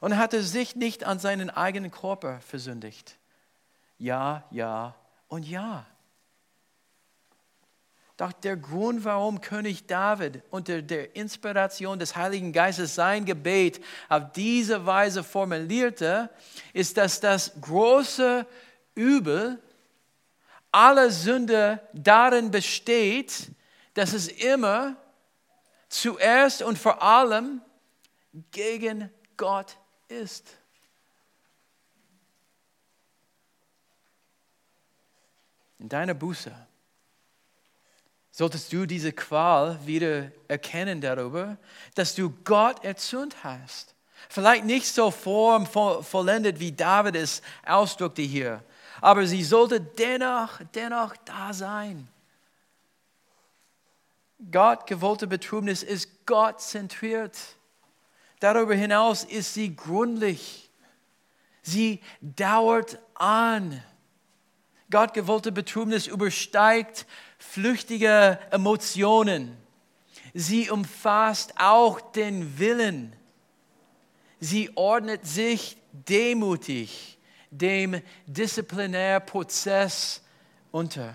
[0.00, 3.16] Und hat er sich nicht an seinen eigenen Körper versündigt?
[3.98, 4.94] Ja, ja
[5.28, 5.86] und ja.
[8.16, 14.32] Doch der Grund, warum König David unter der Inspiration des Heiligen Geistes sein Gebet auf
[14.32, 16.28] diese Weise formulierte,
[16.72, 18.44] ist, dass das große
[18.96, 19.62] Übel
[20.72, 23.50] aller Sünde darin besteht,
[23.94, 24.96] dass es immer
[25.88, 27.60] zuerst und vor allem
[28.50, 29.76] gegen Gott
[30.08, 30.46] ist.
[35.78, 36.52] In deiner Buße
[38.30, 41.56] solltest du diese Qual wieder erkennen darüber,
[41.94, 43.94] dass du Gott erzürnt hast.
[44.28, 48.62] Vielleicht nicht so formvollendet, wie David es ausdrückte hier,
[49.00, 52.08] aber sie sollte dennoch, dennoch da sein.
[54.50, 57.36] Gott gewollte Betrübnis ist Gott zentriert.
[58.40, 60.70] Darüber hinaus ist sie gründlich.
[61.62, 63.82] Sie dauert an.
[64.90, 67.06] Gott gewollte Betrübnis übersteigt
[67.38, 69.56] flüchtige Emotionen.
[70.34, 73.14] Sie umfasst auch den Willen.
[74.40, 77.17] Sie ordnet sich demutig
[77.50, 80.22] dem Disziplinärprozess
[80.70, 81.14] unter.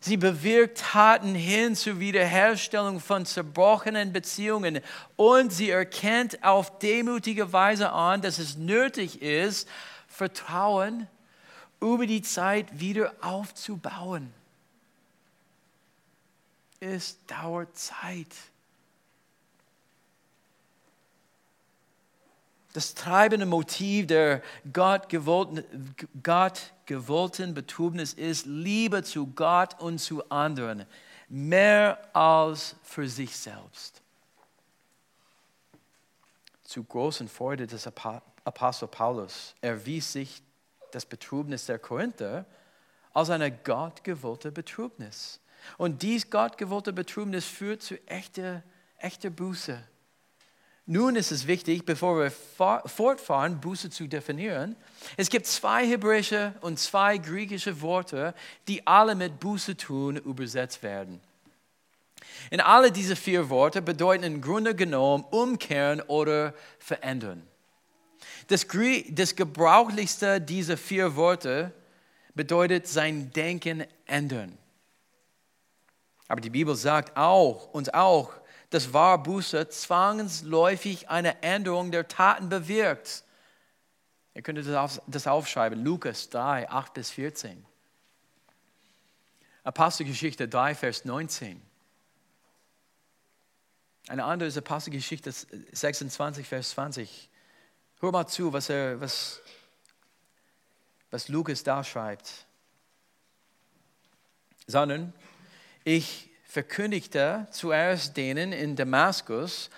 [0.00, 4.80] Sie bewirkt Taten hin zur Wiederherstellung von zerbrochenen Beziehungen
[5.16, 9.66] und sie erkennt auf demütige Weise an, dass es nötig ist,
[10.06, 11.08] Vertrauen
[11.80, 14.30] über die Zeit wieder aufzubauen.
[16.80, 18.28] Es dauert Zeit.
[22.74, 25.64] Das treibende Motiv der Gott gewollten,
[26.24, 30.84] Gott gewollten Betrübnis ist Liebe zu Gott und zu anderen,
[31.28, 34.02] mehr als für sich selbst.
[36.64, 40.42] Zu großen Freude des Apostel Paulus erwies sich
[40.90, 42.44] das Betrübnis der Korinther
[43.12, 45.38] als eine gottgewollte Betrübnis.
[45.78, 48.64] Und dies gottgewollte Betrübnis führt zu echter,
[48.98, 49.80] echter Buße
[50.86, 54.76] nun ist es wichtig, bevor wir fortfahren, Buße zu definieren.
[55.16, 58.34] Es gibt zwei hebräische und zwei griechische Worte,
[58.68, 61.20] die alle mit Buße tun übersetzt werden.
[62.50, 67.46] In alle diese vier Worte bedeuten im Grunde genommen umkehren oder verändern.
[68.48, 68.66] Das,
[69.08, 71.72] das gebrauchlichste dieser vier Worte
[72.34, 74.58] bedeutet sein Denken ändern.
[76.28, 78.32] Aber die Bibel sagt auch, uns auch,
[78.74, 83.22] dass wahre Buße zwangsläufig eine Änderung der Taten bewirkt.
[84.34, 87.64] Ihr könnt das aufschreiben, Lukas 3, 8 bis 14.
[89.62, 91.62] Apostelgeschichte 3, Vers 19.
[94.08, 97.30] Eine andere ist Apostelgeschichte 26, Vers 20.
[98.00, 99.40] Hör mal zu, was, er, was,
[101.12, 102.44] was Lukas da schreibt.
[104.66, 105.12] Sondern
[105.84, 109.70] ich verkündigte zuerst denen in Damaskus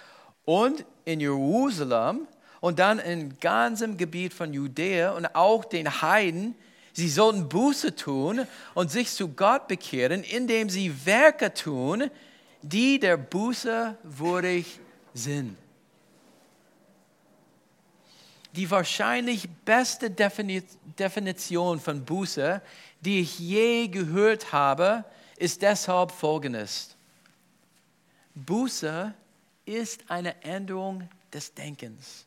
[0.45, 2.29] und in Jerusalem
[2.61, 6.55] und dann im ganzen Gebiet von Judäa und auch den Heiden,
[6.93, 12.11] sie sollten Buße tun und sich zu Gott bekehren, indem sie Werke tun,
[12.61, 14.79] die der Buße würdig
[15.15, 15.57] sind.
[18.53, 22.61] Die wahrscheinlich beste Definition von Buße,
[23.01, 25.05] die ich je gehört habe,
[25.37, 26.97] ist deshalb folgendes.
[28.35, 29.15] Buße
[29.65, 32.27] ist eine Änderung des Denkens,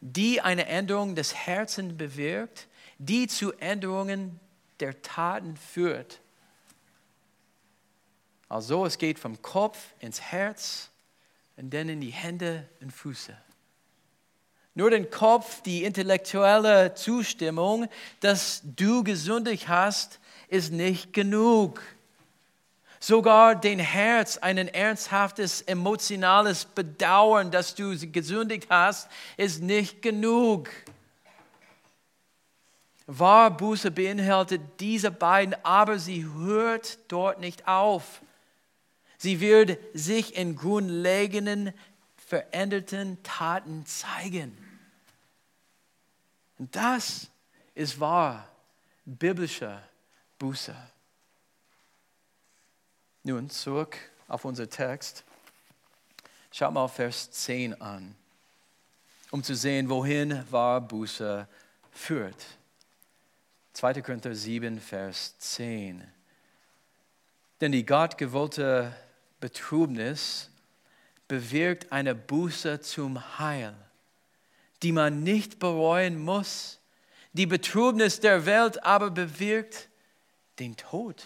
[0.00, 4.40] die eine Änderung des Herzens bewirkt, die zu Änderungen
[4.80, 6.20] der Taten führt.
[8.48, 10.90] Also es geht vom Kopf ins Herz
[11.56, 13.36] und dann in die Hände und Füße.
[14.74, 17.88] Nur den Kopf, die intellektuelle Zustimmung,
[18.20, 21.82] dass du gesündigt hast, ist nicht genug.
[23.00, 30.68] Sogar dein Herz, ein ernsthaftes emotionales Bedauern, dass du gesündigt hast, ist nicht genug.
[33.06, 38.20] Wahrbuße beinhaltet diese beiden, aber sie hört dort nicht auf.
[39.16, 41.72] Sie wird sich in grundlegenden,
[42.30, 44.56] veränderten Taten zeigen.
[46.58, 47.28] Und das
[47.74, 48.48] ist wahr,
[49.04, 49.82] biblische
[50.38, 50.76] Buße.
[53.24, 55.24] Nun zurück auf unser Text.
[56.52, 58.14] Schau mal Vers 10 an,
[59.32, 61.48] um zu sehen, wohin wahr Buße
[61.90, 62.46] führt.
[63.72, 64.02] 2.
[64.02, 66.06] Korinther 7, Vers 10.
[67.60, 68.94] Denn die gottgewollte
[69.40, 70.49] Betrübnis
[71.30, 73.72] bewirkt eine Buße zum Heil,
[74.82, 76.80] die man nicht bereuen muss.
[77.34, 79.88] Die Betrübnis der Welt aber bewirkt
[80.58, 81.24] den Tod.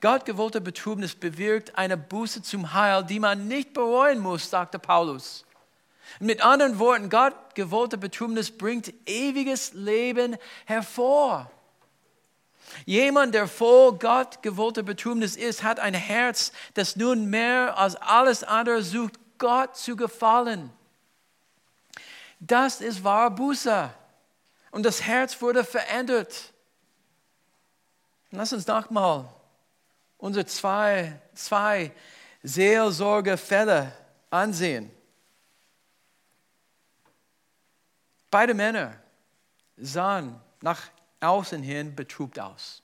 [0.00, 5.44] Gottgewollte Betrübnis bewirkt eine Buße zum Heil, die man nicht bereuen muss, sagte Paulus.
[6.20, 11.50] Mit anderen Worten, Gott gewollte Betrübnis bringt ewiges Leben hervor.
[12.84, 18.44] Jemand, der voll Gott gewollter Betrübnis ist, hat ein Herz, das nun mehr als alles
[18.44, 20.70] andere sucht, Gott zu gefallen.
[22.40, 23.90] Das ist wahre Buße.
[24.70, 26.52] Und das Herz wurde verändert.
[28.30, 29.28] Lass uns nochmal
[30.16, 31.92] unsere zwei, zwei
[32.42, 33.92] Seelsorgefälle
[34.30, 34.90] ansehen.
[38.30, 38.94] Beide Männer
[39.76, 40.80] sahen nach
[41.22, 42.82] außen hin betrübt aus.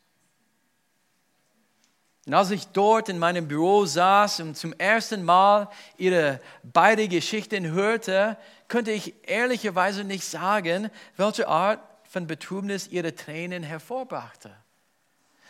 [2.27, 7.69] Und als ich dort in meinem Büro saß und zum ersten Mal ihre beiden Geschichten
[7.69, 8.37] hörte,
[8.69, 14.55] konnte ich ehrlicherweise nicht sagen, welche Art von Betrübnis ihre Tränen hervorbrachte.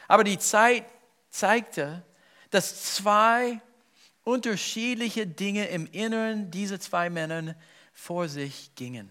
[0.06, 0.84] Aber die Zeit
[1.30, 2.04] zeigte,
[2.50, 3.60] dass zwei
[4.22, 7.56] unterschiedliche Dinge im Inneren dieser zwei Männer
[7.92, 9.08] vor sich gingen.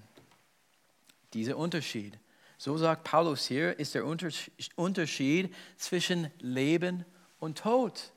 [1.33, 2.17] Dieser Unterschied
[2.57, 4.03] so sagt Paulus hier, ist der
[4.75, 7.05] Unterschied zwischen Leben
[7.39, 8.11] und Tod.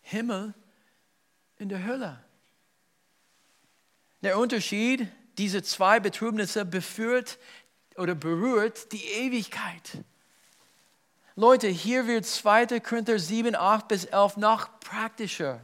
[0.00, 0.54] Himmel
[1.58, 2.18] in der Hölle.
[4.22, 5.06] Der Unterschied
[5.38, 7.38] dieser zwei Betrübnisse beführt
[7.96, 9.98] oder berührt die Ewigkeit.
[11.36, 12.80] Leute, hier wird 2.
[12.80, 15.60] Korinther 7, 8 bis 11 noch praktischer.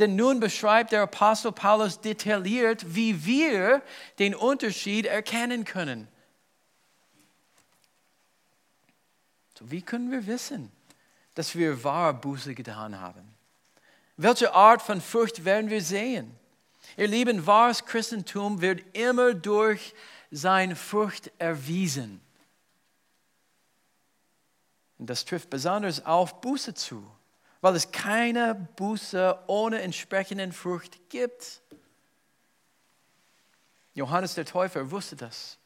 [0.00, 3.82] Denn nun beschreibt der Apostel Paulus detailliert, wie wir
[4.18, 6.08] den Unterschied erkennen können.
[9.64, 10.70] Wie können wir wissen,
[11.34, 13.34] dass wir wahre Buße getan haben?
[14.16, 16.34] Welche Art von Furcht werden wir sehen?
[16.96, 19.94] Ihr Lieben, wahres Christentum wird immer durch
[20.30, 22.20] seine Furcht erwiesen.
[24.98, 27.08] Und das trifft besonders auf Buße zu,
[27.60, 31.62] weil es keine Buße ohne entsprechenden Furcht gibt.
[33.94, 35.57] Johannes der Täufer wusste das.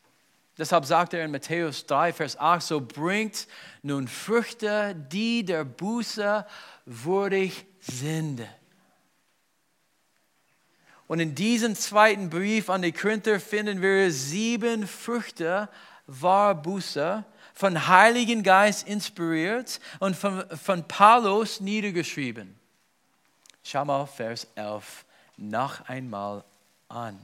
[0.58, 3.46] Deshalb sagt er in Matthäus 3, Vers 8, so bringt
[3.82, 6.46] nun Früchte, die der Buße
[6.84, 8.46] würdig sind.
[11.06, 15.68] Und in diesem zweiten Brief an die Korinther finden wir sieben Früchte
[16.06, 17.24] war Buße,
[17.54, 22.58] von Heiligen Geist inspiriert und von, von Paulus niedergeschrieben.
[23.62, 25.04] Schau mal Vers 11
[25.36, 26.44] noch einmal
[26.88, 27.18] an.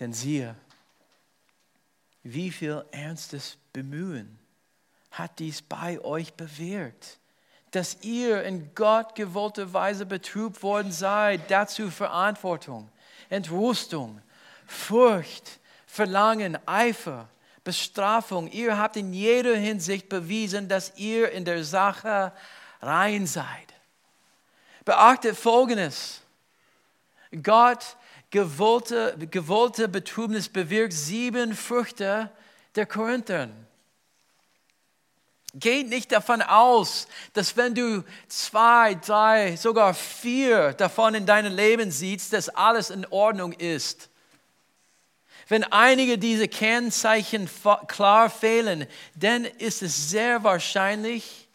[0.00, 0.56] Denn siehe,
[2.22, 4.38] wie viel ernstes Bemühen
[5.10, 7.18] hat dies bei euch bewirkt,
[7.70, 12.90] dass ihr in Gott gewollter Weise betrübt worden seid, dazu Verantwortung,
[13.28, 14.20] Entrüstung,
[14.66, 17.28] Furcht, Verlangen, Eifer,
[17.62, 18.50] Bestrafung.
[18.50, 22.32] Ihr habt in jeder Hinsicht bewiesen, dass ihr in der Sache
[22.80, 23.74] rein seid.
[24.84, 26.20] Beachtet Folgendes.
[27.42, 27.96] Gott
[28.34, 32.32] gewollte, gewollte Betrübnis bewirkt sieben Früchte
[32.74, 33.48] der Korinther.
[35.54, 41.92] Geht nicht davon aus, dass wenn du zwei, drei, sogar vier davon in deinem Leben
[41.92, 44.08] siehst, dass alles in Ordnung ist.
[45.46, 47.48] Wenn einige dieser Kennzeichen
[47.86, 51.46] klar fehlen, dann ist es sehr wahrscheinlich,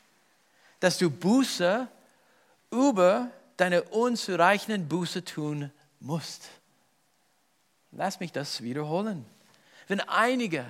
[0.79, 1.89] dass du Buße
[2.71, 6.43] über deine unzureichenden Buße tun musst.
[7.91, 9.25] Lass mich das wiederholen.
[9.87, 10.65] Wenn einige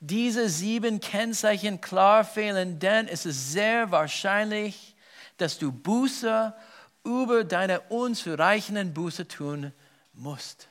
[0.00, 4.94] diese sieben Kennzeichen klar fehlen, dann ist es sehr wahrscheinlich,
[5.36, 6.54] dass du Buße
[7.04, 9.72] über deine unzureichenden Buße tun
[10.12, 10.68] musst.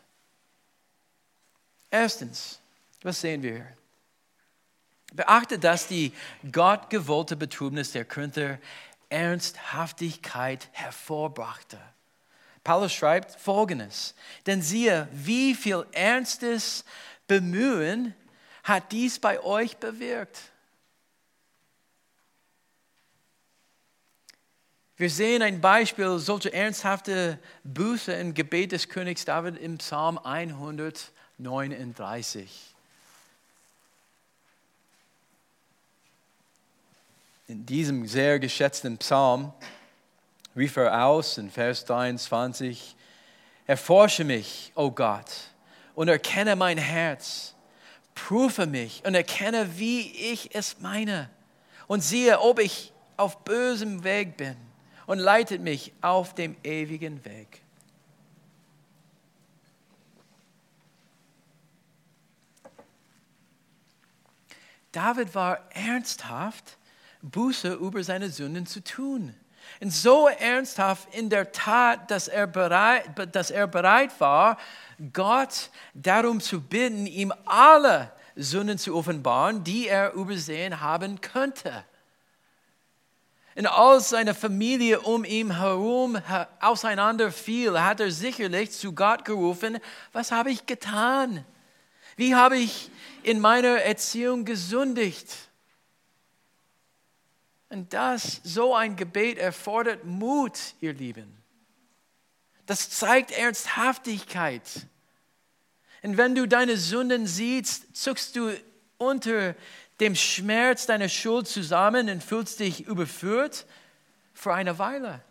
[1.90, 2.60] Erstens,
[3.04, 3.78] was sehen wir hier?
[5.14, 6.12] Beachte, dass die
[6.52, 8.60] gottgewollte Betrübnis der Korinther
[9.10, 11.80] Ernsthaftigkeit hervorbrachte.
[12.66, 14.14] Paulus schreibt folgendes,
[14.48, 16.84] denn siehe, wie viel ernstes
[17.28, 18.16] Bemühen
[18.64, 20.40] hat dies bei euch bewirkt.
[24.98, 32.74] Wir sehen ein Beispiel solcher ernsthafter Buße im Gebet des Königs David im Psalm 139.
[37.48, 39.54] In diesem sehr geschätzten Psalm
[40.56, 42.96] rief er aus in Vers 23,
[43.68, 45.32] Erforsche mich, o oh Gott,
[45.96, 47.56] und erkenne mein Herz
[48.16, 51.30] prüfe mich und erkenne, wie ich es meine.
[51.86, 54.56] Und siehe, ob ich auf bösem Weg bin
[55.06, 57.62] und leitet mich auf dem ewigen Weg.
[64.92, 66.78] David war ernsthaft,
[67.22, 69.36] Buße über seine Sünden zu tun.
[69.82, 74.58] Und so ernsthaft in der Tat, dass er bereit, dass er bereit war,
[75.14, 81.84] Gott darum zu bitten, ihm alle Sünden zu offenbaren, die er übersehen haben könnte.
[83.56, 86.18] Und als seine Familie um ihn herum
[86.60, 89.80] auseinanderfiel, hat er sicherlich zu Gott gerufen,
[90.12, 91.46] was habe ich getan?
[92.18, 92.92] Wie habe ich
[93.24, 95.45] in meiner Erziehung gesündigt?
[97.76, 101.44] Und das, so ein Gebet erfordert Mut, ihr Lieben.
[102.68, 104.62] Das zeigt Ernsthaftigkeit.
[106.02, 108.54] Und wenn du deine Sünden siehst, zuckst du
[108.98, 109.56] unter
[110.00, 113.66] dem Schmerz deiner Schuld zusammen und fühlst dich überführt
[114.34, 115.22] für eine Weile.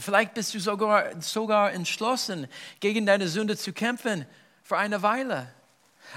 [0.00, 2.48] Vielleicht bist du sogar, sogar entschlossen,
[2.80, 4.24] gegen deine Sünde zu kämpfen
[4.62, 5.52] für eine Weile.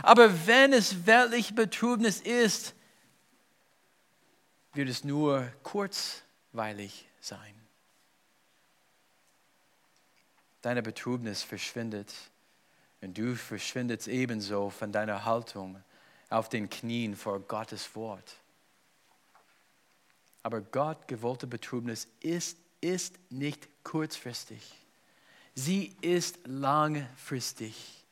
[0.03, 2.75] Aber wenn es weltliche Betrübnis ist,
[4.73, 7.63] wird es nur kurzweilig sein
[10.63, 12.11] deine Betrübnis verschwindet.
[13.01, 15.83] Und du verschwindest ebenso von deiner Haltung
[16.29, 18.37] auf den Knien vor Gottes Wort.
[20.41, 24.73] Aber Gott gewollte Betrübnis ist, ist nicht kurzfristig.
[25.53, 28.02] Sie ist langfristig.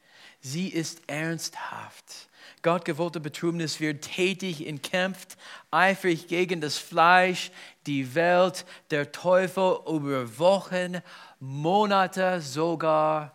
[0.42, 2.30] Sie ist ernsthaft.
[2.64, 5.38] Gott gewollte Betrübnis wird tätig und kämpft
[5.72, 7.52] eifrig gegen das Fleisch,
[7.88, 11.02] die Welt, der Teufel über Wochen,
[11.40, 13.32] Monate, sogar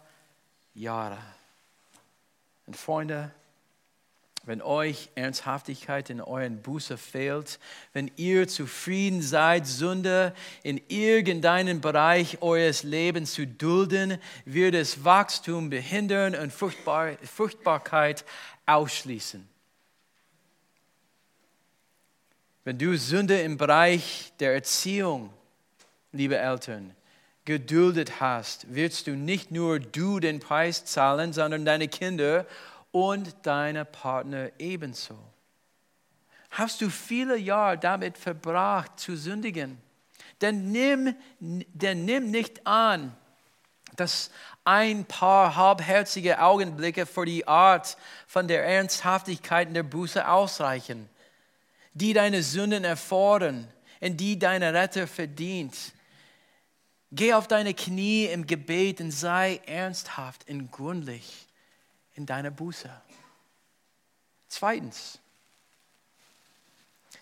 [0.74, 1.18] Jahre.
[2.66, 3.32] Und Freunde,
[4.46, 7.58] wenn euch Ernsthaftigkeit in euren Buße fehlt,
[7.92, 10.32] wenn ihr zufrieden seid, Sünde
[10.62, 18.24] in irgendeinem Bereich eures Lebens zu dulden, wird es Wachstum behindern und Fruchtbar Fruchtbarkeit
[18.66, 19.46] ausschließen.
[22.62, 25.30] Wenn du Sünde im Bereich der Erziehung,
[26.12, 26.94] liebe Eltern,
[27.44, 32.46] geduldet hast, wirst du nicht nur du den Preis zahlen, sondern deine Kinder
[32.96, 35.18] und deine Partner ebenso.
[36.48, 39.76] Hast du viele Jahre damit verbracht zu sündigen?
[40.40, 43.14] Denn nimm, denn nimm nicht an,
[43.96, 44.30] dass
[44.64, 51.10] ein paar halbherzige Augenblicke für die Art von der Ernsthaftigkeit der Buße ausreichen,
[51.92, 53.68] die deine Sünden erfordern
[54.00, 55.76] und die deine Retter verdient.
[57.12, 61.45] Geh auf deine Knie im Gebet und sei ernsthaft und gründlich
[62.16, 62.90] in deiner Buße.
[64.48, 65.18] Zweitens,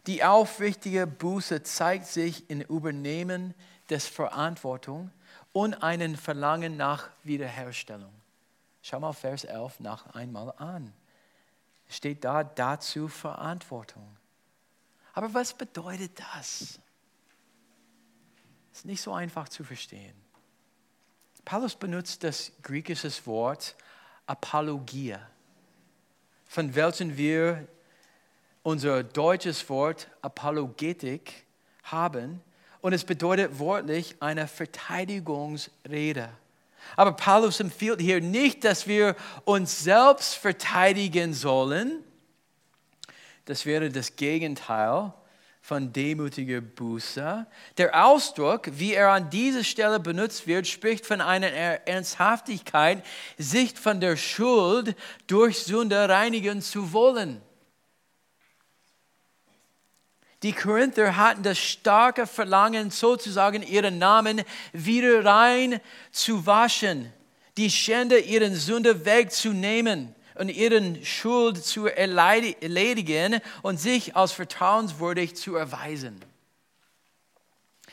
[0.06, 3.54] die aufrichtige Buße zeigt sich im Übernehmen
[3.90, 5.10] des Verantwortung
[5.52, 8.12] und einem Verlangen nach Wiederherstellung.
[8.82, 10.92] Schau mal Vers 11 noch einmal an.
[11.88, 14.16] steht da dazu Verantwortung.
[15.14, 16.80] Aber was bedeutet das?
[18.72, 20.14] Ist nicht so einfach zu verstehen.
[21.44, 23.76] Paulus benutzt das griechische Wort
[24.26, 25.20] Apologia,
[26.46, 27.66] von welchem wir
[28.62, 31.44] unser deutsches Wort Apologetik
[31.84, 32.40] haben.
[32.80, 36.30] Und es bedeutet wortlich eine Verteidigungsrede.
[36.96, 42.02] Aber Paulus empfiehlt hier nicht, dass wir uns selbst verteidigen sollen.
[43.46, 45.12] Das wäre das Gegenteil
[45.64, 47.46] von demütiger Buße.
[47.78, 53.02] Der Ausdruck, wie er an dieser Stelle benutzt wird, spricht von einer Ernsthaftigkeit,
[53.38, 54.94] sich von der Schuld
[55.26, 57.40] durch Sünde reinigen zu wollen.
[60.42, 64.42] Die Korinther hatten das starke Verlangen, sozusagen ihren Namen
[64.74, 65.80] wieder rein
[66.12, 67.10] zu waschen,
[67.56, 75.56] die Schände ihren Sünde wegzunehmen und ihren Schuld zu erledigen und sich als vertrauenswürdig zu
[75.56, 76.20] erweisen.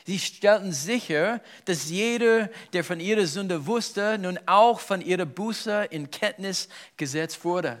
[0.04, 5.84] Sie stellten sicher, dass jeder, der von ihrer Sünde wusste, nun auch von ihrer Buße
[5.90, 7.78] in Kenntnis gesetzt wurde.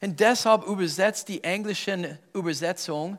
[0.00, 3.18] Und deshalb übersetzt die englische Übersetzung,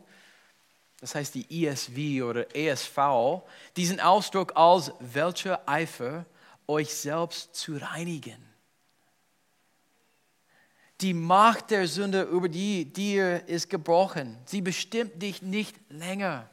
[1.02, 3.42] das heißt die ESV oder ESV,
[3.76, 6.26] diesen Ausdruck als welcher Eifer,
[6.68, 8.55] euch selbst zu reinigen.
[11.02, 14.38] Die Macht der Sünde über die dir ist gebrochen.
[14.46, 16.50] Sie bestimmt dich nicht länger.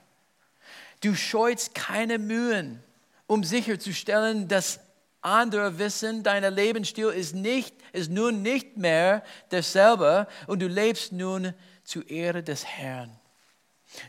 [1.00, 2.82] Du scheust keine Mühen,
[3.26, 4.80] um sicherzustellen, dass
[5.20, 11.54] andere wissen, dein Lebensstil ist, nicht, ist nun nicht mehr derselbe und du lebst nun
[11.84, 13.10] zur Ehre des Herrn.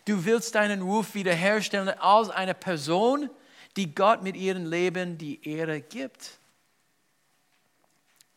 [0.05, 3.29] Du willst deinen Ruf wiederherstellen als eine Person,
[3.75, 6.38] die Gott mit ihrem Leben die Ehre gibt.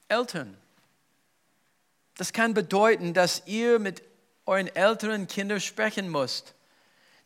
[0.08, 0.56] Eltern,
[2.16, 4.02] das kann bedeuten, dass ihr mit
[4.46, 6.54] euren älteren Kindern sprechen müsst,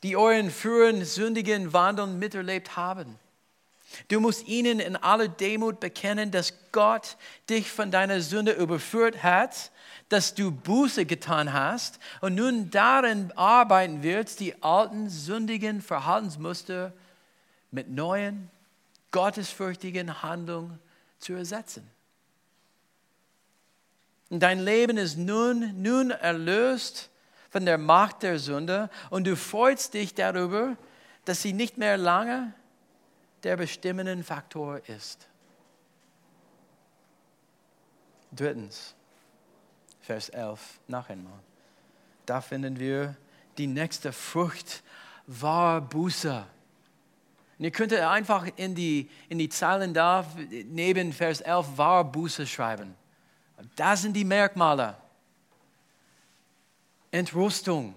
[0.03, 3.18] die euren früheren sündigen Wandeln miterlebt haben.
[4.09, 7.16] Du musst ihnen in aller Demut bekennen, dass Gott
[7.49, 9.72] dich von deiner Sünde überführt hat,
[10.09, 16.93] dass du Buße getan hast und nun darin arbeiten wirst, die alten sündigen Verhaltensmuster
[17.70, 18.51] mit neuen,
[19.11, 20.78] gottesfürchtigen Handlungen
[21.18, 21.88] zu ersetzen.
[24.31, 27.11] Und dein Leben ist nun, nun erlöst
[27.51, 30.76] von der Macht der Sünde und du freust dich darüber,
[31.24, 32.55] dass sie nicht mehr lange
[33.43, 35.26] der bestimmende Faktor ist.
[38.33, 38.95] Drittens,
[40.01, 41.41] Vers 11, noch einmal.
[42.24, 43.16] Da finden wir
[43.59, 44.85] die nächste Frucht
[45.26, 46.47] war Buße.
[47.59, 50.24] Und ihr könnt einfach in die, in die Zeilen da
[50.66, 52.95] neben Vers 11 war Buße schreiben.
[53.76, 54.96] Das sind die Merkmale.
[57.11, 57.94] Entrüstung,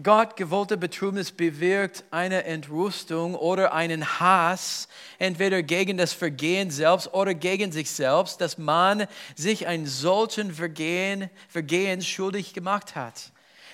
[0.00, 4.86] Gott gewollte Betrübnis bewirkt eine Entrüstung oder einen Hass,
[5.18, 11.28] entweder gegen das Vergehen selbst oder gegen sich selbst, dass man sich ein solchen Vergehen,
[11.48, 13.32] Vergehen schuldig gemacht hat.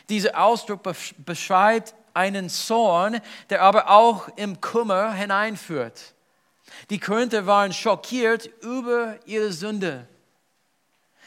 [0.09, 0.81] Dieser Ausdruck
[1.19, 3.21] beschreibt einen Zorn,
[3.51, 6.14] der aber auch im Kummer hineinführt.
[6.91, 10.07] Die Korinther waren schockiert über ihre Sünde.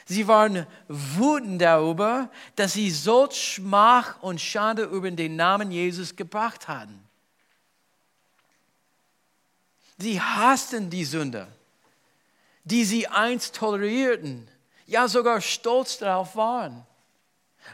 [0.06, 6.70] Sie waren wütend darüber, dass sie solch Schmach und Schande über den Namen Jesus gebracht
[6.70, 7.04] hatten.
[9.98, 11.48] Sie hassten die Sünde,
[12.64, 14.48] die sie einst tolerierten,
[14.86, 16.87] ja sogar stolz darauf waren.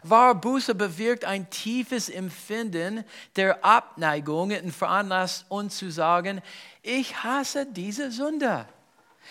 [0.01, 3.03] Wahre Buße bewirkt ein tiefes Empfinden
[3.35, 6.41] der Abneigung und veranlasst uns zu sagen,
[6.81, 8.65] ich hasse diese Sünde.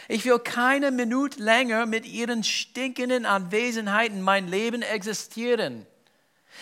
[0.09, 5.87] Ich will keine Minute länger mit ihren stinkenden Anwesenheiten mein Leben existieren.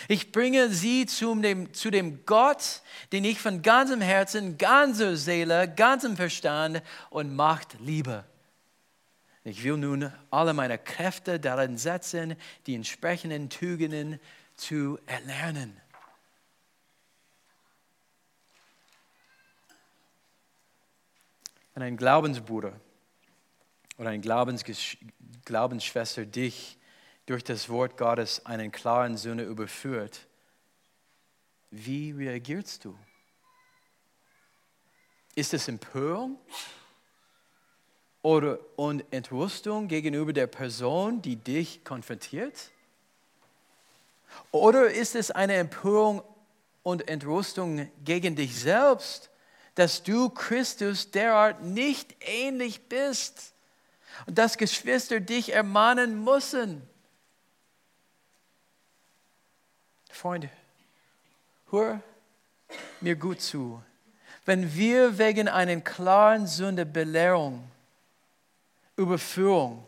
[0.08, 2.82] Ich bringe sie zu dem, zu dem Gott,
[3.12, 8.24] den ich von ganzem Herzen, ganzer Seele, ganzem Verstand und Macht liebe.
[9.42, 12.36] Ich will nun alle meine Kräfte darin setzen,
[12.66, 14.20] die entsprechenden Tugenden
[14.54, 15.80] zu erlernen.
[21.74, 22.78] Und ein Glaubensbruder
[23.96, 24.20] oder eine
[25.44, 26.78] Glaubensschwester dich
[27.24, 30.26] durch das Wort Gottes einen klaren Sinne überführt,
[31.70, 32.98] wie reagierst du?
[35.34, 36.38] Ist es Empörung
[38.22, 42.70] oder und Entrüstung gegenüber der Person, die dich konfrontiert?
[44.52, 46.22] Oder ist es eine Empörung
[46.82, 49.30] und Entrüstung gegen dich selbst,
[49.74, 53.54] dass du Christus derart nicht ähnlich bist?
[54.26, 56.82] Und dass Geschwister dich ermahnen müssen.
[60.10, 60.50] Freunde,
[61.70, 62.02] hör
[63.00, 63.82] mir gut zu.
[64.44, 67.64] Wenn wir wegen einer klaren Sünde Belehrung,
[69.00, 69.86] Überführung,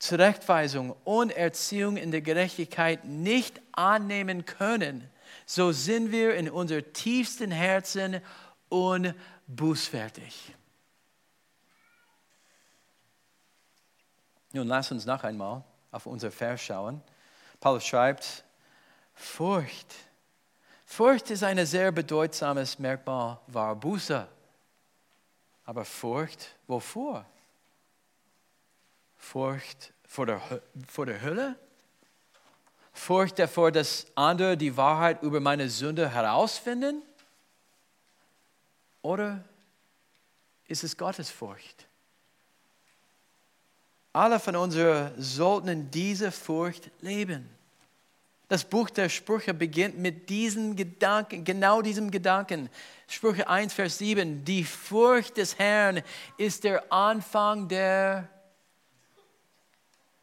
[0.00, 5.08] Zurechtweisung und Erziehung in der Gerechtigkeit nicht annehmen können,
[5.46, 8.20] so sind wir in unser tiefsten Herzen
[8.68, 10.56] unbußfertig.
[14.52, 15.62] Nun lass uns noch einmal
[15.92, 17.00] auf unser Vers schauen.
[17.60, 18.44] Paulus schreibt,
[19.14, 19.94] Furcht.
[20.84, 24.26] Furcht ist ein sehr bedeutsames Merkmal war Buße.
[25.64, 27.24] Aber Furcht, wovor?
[29.22, 30.42] Furcht vor der,
[30.86, 31.56] vor der Hölle?
[32.92, 37.02] Furcht davor, dass andere die Wahrheit über meine Sünde herausfinden?
[39.00, 39.42] Oder
[40.66, 41.86] ist es Gottes Furcht?
[44.12, 44.76] Alle von uns
[45.16, 47.48] sollten in dieser Furcht leben.
[48.48, 52.68] Das Buch der Sprüche beginnt mit diesem Gedanken, genau diesem Gedanken.
[53.08, 54.44] Sprüche 1, Vers 7.
[54.44, 56.02] Die Furcht des Herrn
[56.36, 58.28] ist der Anfang der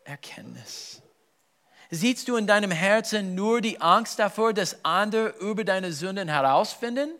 [0.09, 1.01] Erkenntnis.
[1.91, 7.11] Siehst du in deinem Herzen nur die Angst davor, dass andere über deine Sünden herausfinden?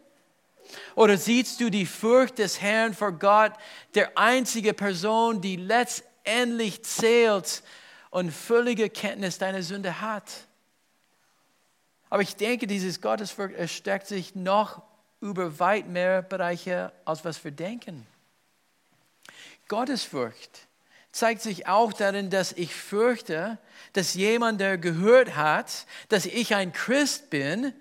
[0.95, 3.53] Oder siehst du die Furcht des Herrn vor Gott,
[3.95, 7.63] der einzige Person, die letztendlich zählt
[8.11, 10.29] und völlige Kenntnis deiner Sünde hat?
[12.11, 14.81] Aber ich denke, dieses Gottesfurcht erstreckt sich noch
[15.21, 18.05] über weit mehr Bereiche, als was wir denken.
[19.67, 20.68] Gottesfurcht
[21.19, 23.59] zeigt sich auch darin, dass ich fürchte,
[23.93, 27.73] dass jemand, der gehört hat, dass ich ein Christ bin,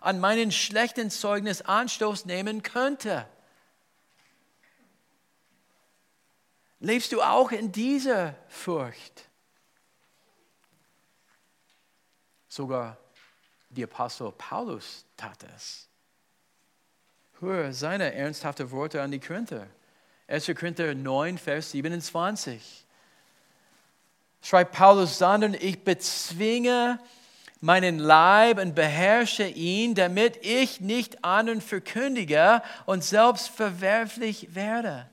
[0.00, 3.28] an meinen schlechten Zeugnis Anstoß nehmen könnte.
[6.80, 9.28] Lebst du auch in dieser Furcht?
[12.48, 12.96] Sogar
[13.68, 15.88] der Apostel Paulus tat es.
[17.40, 19.66] Höre seine ernsthaften Worte an die Korinther.
[20.28, 20.46] 1.
[20.46, 22.85] Korinther 9, Vers 27.
[24.48, 27.00] Schreibt Paulus, sondern ich bezwinge
[27.60, 35.10] meinen Leib und beherrsche ihn, damit ich nicht anderen verkündige und selbst verwerflich werde.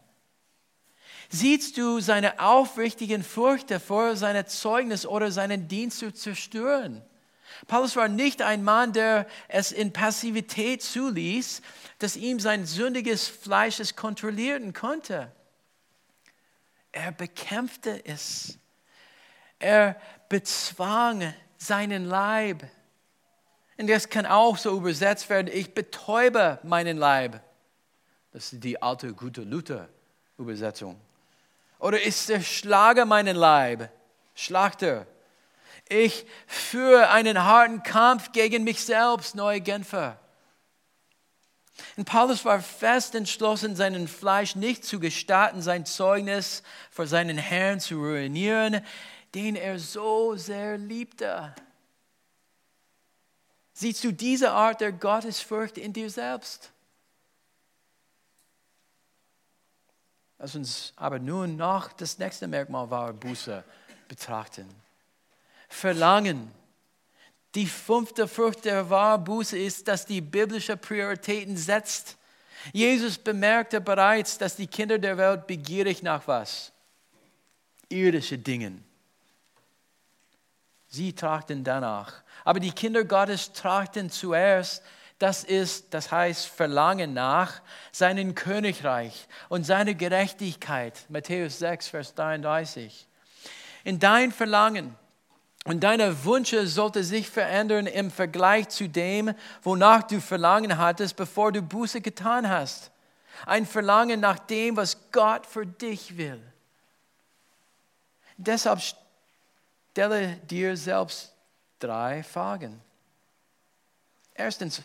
[1.29, 7.01] Siehst du seine aufrichtigen Furcht davor, seine Zeugnis oder seinen Dienst zu zerstören?
[7.65, 11.63] Paulus war nicht ein Mann, der es in Passivität zuließ,
[11.97, 15.31] dass ihm sein sündiges Fleisch es kontrollieren konnte.
[16.91, 18.59] Er bekämpfte es.
[19.63, 19.95] Er
[20.27, 22.63] bezwang seinen Leib.
[23.77, 27.39] Und das kann auch so übersetzt werden, ich betäube meinen Leib.
[28.33, 30.99] Das ist die alte gute Luther-Übersetzung.
[31.79, 33.89] Oder ich zerschlage meinen Leib.
[34.35, 35.07] Schlachter.
[35.87, 40.19] Ich führe einen harten Kampf gegen mich selbst, neue Genfer.
[41.95, 47.79] Und Paulus war fest entschlossen, seinem Fleisch nicht zu gestatten, sein Zeugnis vor seinen Herrn
[47.79, 48.81] zu ruinieren,
[49.33, 51.53] den er so sehr liebte.
[53.73, 56.71] Siehst du diese Art der Gottesfurcht in dir selbst?
[60.37, 63.63] Lass uns aber nun noch das nächste Merkmal wahrer Buße
[64.07, 64.67] betrachten.
[65.69, 66.51] Verlangen.
[67.55, 72.17] Die fünfte Frucht der wahren Buße ist, dass die biblische Prioritäten setzt.
[72.71, 76.71] Jesus bemerkte bereits, dass die Kinder der Welt begierig nach was?
[77.89, 78.83] Irdische Dingen.
[80.93, 82.21] Sie trachten danach.
[82.43, 84.83] Aber die Kinder Gottes trachten zuerst,
[85.17, 91.03] das ist, das heißt, Verlangen nach seinem Königreich und seiner Gerechtigkeit.
[91.09, 93.07] Matthäus 6, Vers 33.
[93.83, 94.95] In dein Verlangen
[95.65, 99.33] und deine Wünsche sollten sich verändern im Vergleich zu dem,
[99.63, 102.91] wonach du Verlangen hattest, bevor du Buße getan hast.
[103.47, 106.39] Ein Verlangen nach dem, was Gott für dich will.
[108.37, 108.79] Deshalb
[109.93, 111.31] stelle dir selbst
[111.77, 112.81] drei Fragen.
[114.33, 114.81] Erstens,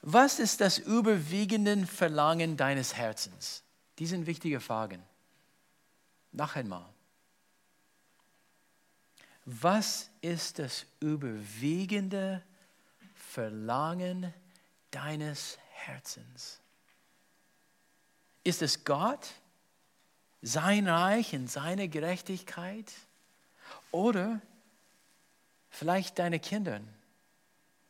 [0.00, 3.62] was ist das überwiegende Verlangen deines Herzens?
[3.98, 5.02] Die sind wichtige Fragen.
[6.32, 6.88] Noch einmal.
[9.44, 12.42] Was ist das überwiegende
[13.14, 14.32] Verlangen
[14.90, 16.60] deines Herzens?
[18.42, 19.28] Ist es Gott,
[20.40, 22.90] sein Reich und seine Gerechtigkeit?
[23.92, 24.40] Oder
[25.70, 26.80] vielleicht deine Kinder?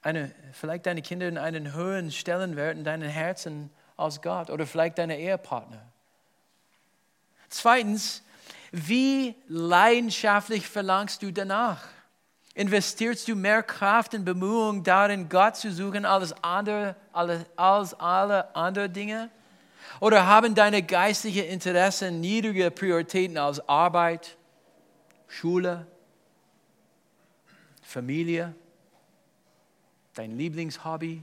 [0.02, 4.98] Eine, vielleicht deine Kinder in einen höheren Stellenwert in deinem Herzen als Gott oder vielleicht
[4.98, 5.80] deine Ehepartner.
[7.48, 8.22] Zweitens,
[8.72, 11.82] Wie leidenschaftlich verlangst du danach?
[12.54, 18.92] Investierst du mehr Kraft und Bemühungen darin, Gott zu suchen als, andere, als alle anderen
[18.92, 19.30] Dinge?
[20.00, 24.38] Oder haben deine geistlichen Interessen niedrige Prioritäten als Arbeit,
[25.28, 25.86] Schule,
[27.92, 28.54] Familie,
[30.14, 31.22] dein Lieblingshobby?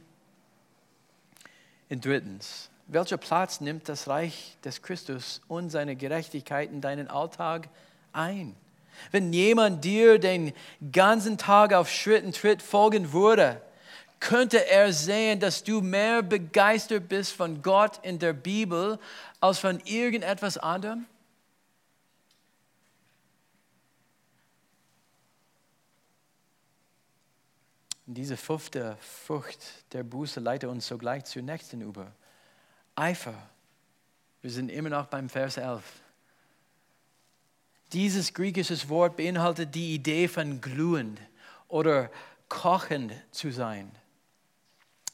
[1.90, 7.70] Und drittens, welcher Platz nimmt das Reich des Christus und seine Gerechtigkeit in deinen Alltag
[8.14, 8.56] ein?
[9.12, 10.54] Wenn jemand dir den
[10.92, 13.62] ganzen Tag auf Schritt und Tritt folgen würde,
[14.20, 19.00] könnte er sehen, dass du mehr begeistert bist von Gott in der Bibel
[19.40, 21.06] als von irgendetwas anderem?
[28.16, 29.60] Diese fünfte Frucht
[29.94, 32.12] der Buße leitet uns sogleich zur nächsten über.
[32.96, 33.36] Eifer.
[34.42, 35.84] Wir sind immer noch beim Vers 11.
[37.94, 41.20] Dieses griechische Wort beinhaltet die Idee von glühend
[41.68, 42.10] oder
[42.48, 43.92] kochend zu sein.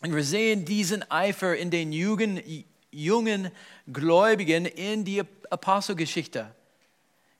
[0.01, 2.41] Und wir sehen diesen Eifer in den jungen,
[2.91, 3.51] jungen
[3.91, 6.53] Gläubigen in die Apostelgeschichte.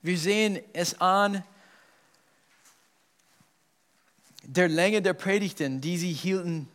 [0.02, 1.44] Wir sehen es an
[4.46, 6.68] der Länge der Predigten, die sie hielten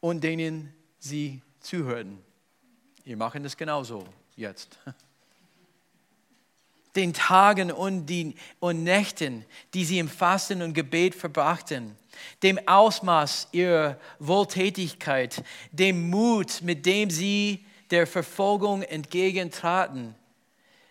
[0.00, 2.18] und denen sie zuhörten.
[3.04, 4.78] Wir machen das genauso jetzt.
[6.96, 11.96] Den Tagen und, die, und Nächten, die sie im Fasten und Gebet verbrachten,
[12.44, 15.42] dem Ausmaß ihrer Wohltätigkeit,
[15.72, 20.14] dem Mut, mit dem sie der Verfolgung entgegentraten,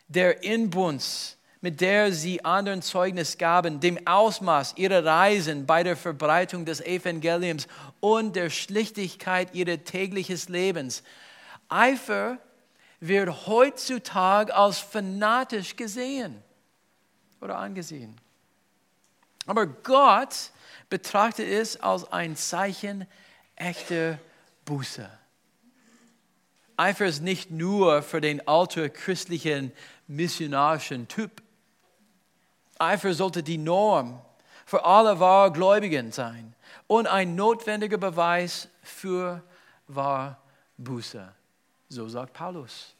[0.09, 6.65] der Inbrunst, mit der sie anderen Zeugnis gaben, dem Ausmaß ihrer Reisen bei der Verbreitung
[6.65, 7.69] des Evangeliums
[8.01, 11.03] und der Schlichtigkeit ihres täglichen Lebens.
[11.69, 12.37] Eifer
[12.99, 16.43] wird heutzutage als fanatisch gesehen
[17.39, 18.17] oder angesehen.
[19.45, 20.51] Aber Gott
[20.89, 23.07] betrachtet es als ein Zeichen
[23.55, 24.19] echter
[24.65, 25.09] Buße.
[26.75, 29.71] Eifer ist nicht nur für den alten christlichen
[30.07, 31.42] missionarischen Typ.
[32.83, 34.21] Eifer sollte die Norm
[34.65, 36.53] für alle Wahrgläubigen sein
[36.87, 39.43] und ein notwendiger Beweis für
[39.87, 41.33] Wahrbuße.
[41.89, 42.95] So sagt Paulus.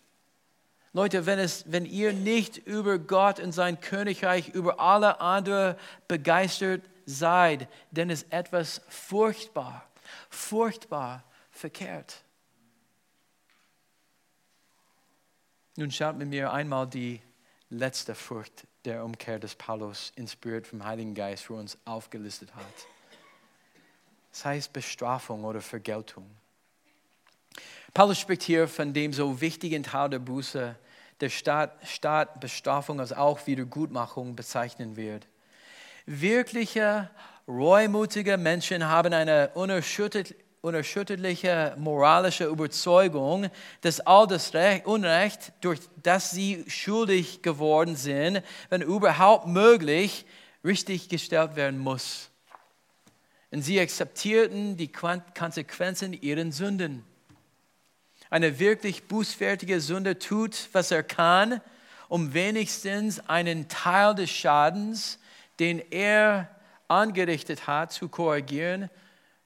[0.93, 5.75] Leute, wenn, es, wenn ihr nicht über Gott und sein Königreich, über alle anderen
[6.07, 9.87] begeistert seid, dann ist etwas furchtbar,
[10.29, 12.23] furchtbar verkehrt.
[15.75, 17.19] Nun schaut mit mir einmal die
[17.69, 22.63] letzte Furcht der Umkehr des Paulus, inspiriert vom Heiligen Geist, für uns aufgelistet hat.
[24.31, 26.29] Das heißt Bestrafung oder Vergeltung.
[27.93, 30.75] Paulus spricht hier von dem so wichtigen Teil der Buße,
[31.21, 35.27] der Staat, Staat Bestrafung als auch Wiedergutmachung bezeichnen wird.
[36.05, 37.09] Wirkliche,
[37.47, 43.49] reumutige Menschen haben eine unerschütterliche moralische Überzeugung,
[43.81, 44.53] dass all das
[44.85, 50.25] Unrecht, durch das sie schuldig geworden sind, wenn überhaupt möglich,
[50.63, 52.29] richtig gestellt werden muss.
[53.51, 57.03] Und sie akzeptierten die Konsequenzen ihrer Sünden
[58.29, 61.59] eine wirklich bußfertige Sünde tut, was er kann,
[62.07, 65.19] um wenigstens einen Teil des Schadens,
[65.59, 66.49] den er
[66.87, 68.89] angerichtet hat, zu korrigieren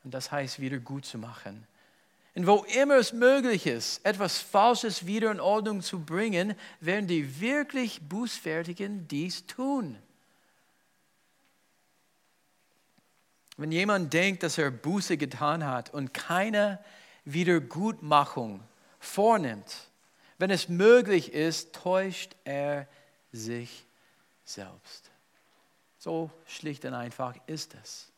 [0.08, 1.68] und das heißt wieder gut zu machen.
[2.34, 7.42] Und wo immer es möglich ist, etwas Falsches wieder in Ordnung zu bringen, werden die
[7.42, 9.98] wirklich Bußfertigen dies tun.
[13.58, 16.80] Wenn jemand denkt, dass er Buße getan hat und keine
[17.26, 18.64] Wiedergutmachung
[19.02, 19.90] vornimmt,
[20.38, 22.88] wenn es möglich ist, täuscht er
[23.34, 23.86] sich
[24.46, 25.12] selbst.
[25.98, 28.10] So schlicht und einfach ist es.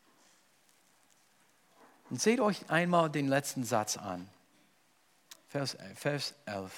[2.10, 4.28] Und seht euch einmal den letzten Satz an.
[5.48, 6.72] Vers, Vers 11.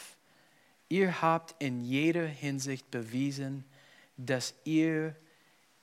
[0.90, 3.64] Ihr habt in jeder Hinsicht bewiesen,
[4.18, 5.16] dass ihr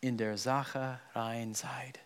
[0.01, 1.99] in der Sache rein seid.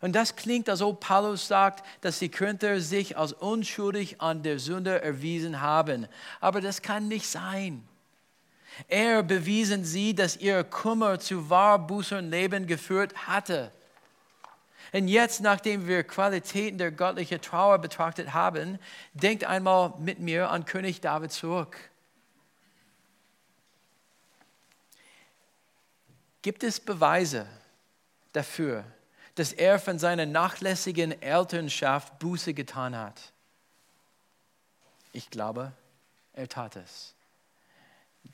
[0.00, 4.58] Und das klingt, als ob Paulus sagt, dass die Korinther sich als unschuldig an der
[4.58, 6.08] Sünde erwiesen haben.
[6.40, 7.86] Aber das kann nicht sein.
[8.88, 13.72] Er bewiesen sie, dass ihr Kummer zu wahrbußern Leben geführt hatte.
[14.92, 18.78] Und jetzt, nachdem wir Qualitäten der göttlichen Trauer betrachtet haben,
[19.12, 21.76] denkt einmal mit mir an König David zurück.
[26.42, 27.46] Gibt es Beweise
[28.32, 28.84] dafür,
[29.34, 33.32] dass er von seiner nachlässigen Elternschaft Buße getan hat?
[35.12, 35.72] Ich glaube,
[36.32, 37.14] er tat es.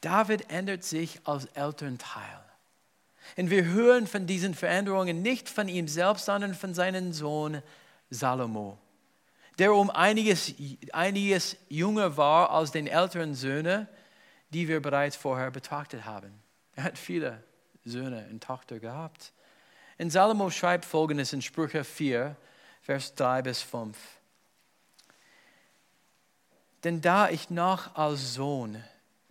[0.00, 2.45] David ändert sich als Elternteil.
[3.36, 7.62] Und wir hören von diesen Veränderungen nicht von ihm selbst, sondern von seinem Sohn
[8.10, 8.78] Salomo,
[9.58, 10.54] der um einiges,
[10.92, 13.88] einiges jünger war als den älteren Söhne,
[14.50, 16.32] die wir bereits vorher betrachtet haben.
[16.74, 17.42] Er hat viele
[17.84, 19.32] Söhne und Tochter gehabt.
[19.98, 22.36] Und Salomo schreibt folgendes in Sprüche 4,
[22.82, 23.96] Vers 3 bis 5.
[26.84, 28.82] Denn da ich noch als Sohn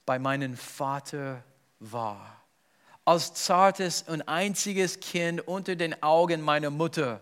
[0.06, 1.44] bei meinem Vater
[1.80, 2.45] war,
[3.06, 7.22] als zartes und einziges Kind unter den Augen meiner Mutter,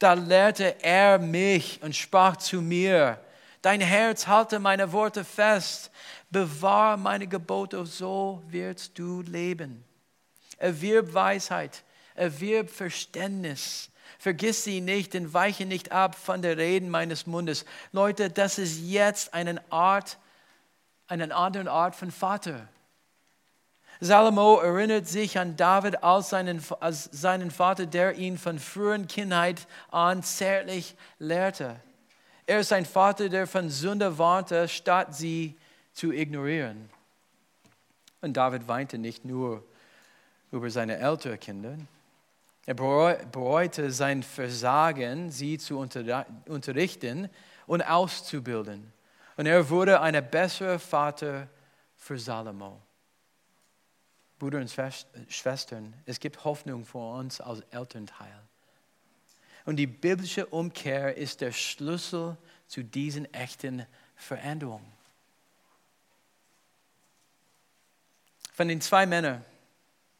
[0.00, 3.20] da lehrte er mich und sprach zu mir,
[3.62, 5.90] dein Herz halte meine Worte fest,
[6.30, 9.84] bewahr meine Gebote, so wirst du leben.
[10.58, 11.84] Erwirb Weisheit,
[12.14, 17.64] erwirb Verständnis, vergiss sie nicht und weiche nicht ab von der Reden meines Mundes.
[17.92, 20.18] Leute, das ist jetzt eine Art,
[21.06, 22.68] eine andere Art von Vater.
[24.00, 29.66] Salomo erinnert sich an David als seinen, als seinen Vater, der ihn von frühen Kindheit
[29.90, 31.76] an zärtlich lehrte.
[32.46, 35.56] Er ist ein Vater, der von Sünde warnte, statt sie
[35.92, 36.90] zu ignorieren.
[38.20, 39.64] Und David weinte nicht nur
[40.50, 41.76] über seine älteren Kinder.
[42.66, 47.28] Er bereute sein Versagen, sie zu unterrichten
[47.66, 48.92] und auszubilden.
[49.36, 51.48] Und er wurde ein besserer Vater
[51.96, 52.80] für Salomo.
[54.38, 54.70] Brüder und
[55.28, 58.40] Schwestern, es gibt Hoffnung für uns als Elternteil.
[59.64, 64.92] Und die biblische Umkehr ist der Schlüssel zu diesen echten Veränderungen.
[68.52, 69.44] Von den zwei Männern,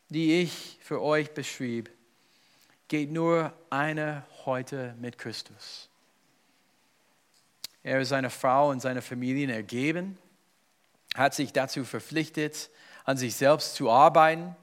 [0.09, 1.91] die ich für euch beschrieb,
[2.89, 5.89] geht nur einer heute mit Christus.
[7.83, 10.19] Er ist seiner Frau und seiner Familie ergeben,
[11.15, 12.71] hat sich dazu verpflichtet,
[13.05, 14.57] an sich selbst zu arbeiten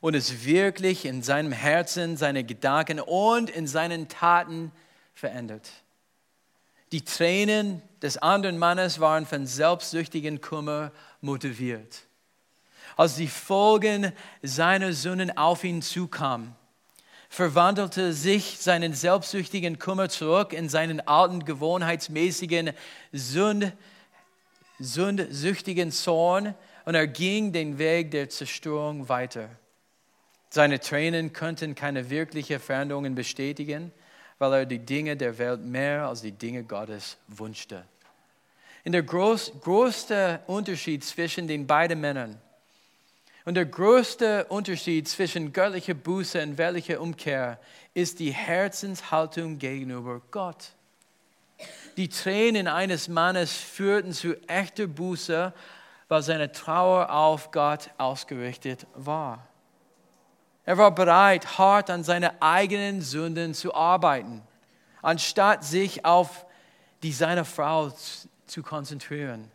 [0.00, 4.72] und es wirklich in seinem Herzen, seine Gedanken und in seinen Taten
[5.14, 5.70] verändert.
[6.92, 12.02] Die Tränen des anderen Mannes waren von selbstsüchtigen Kummer motiviert.
[12.96, 14.12] Als die Folgen
[14.42, 16.54] seiner Sünden auf ihn zukamen,
[17.28, 22.70] verwandelte sich seinen selbstsüchtigen Kummer zurück in seinen alten, gewohnheitsmäßigen,
[23.10, 23.72] sünd,
[24.78, 26.54] sündsüchtigen Zorn
[26.84, 29.48] und er ging den Weg der Zerstörung weiter.
[30.50, 33.92] Seine Tränen könnten keine wirklichen Veränderungen bestätigen,
[34.38, 37.84] weil er die Dinge der Welt mehr als die Dinge Gottes wünschte.
[38.84, 42.40] Und der groß, größte Unterschied zwischen den beiden Männern
[43.44, 47.58] und der größte Unterschied zwischen göttlicher Buße und weltlicher Umkehr
[47.92, 50.72] ist die Herzenshaltung gegenüber Gott.
[51.96, 55.52] Die Tränen eines Mannes führten zu echter Buße,
[56.14, 59.48] weil seine Trauer auf Gott ausgerichtet war.
[60.64, 64.40] Er war bereit, hart an seine eigenen Sünden zu arbeiten,
[65.02, 66.46] anstatt sich auf
[67.02, 67.92] die seiner Frau
[68.46, 69.50] zu konzentrieren.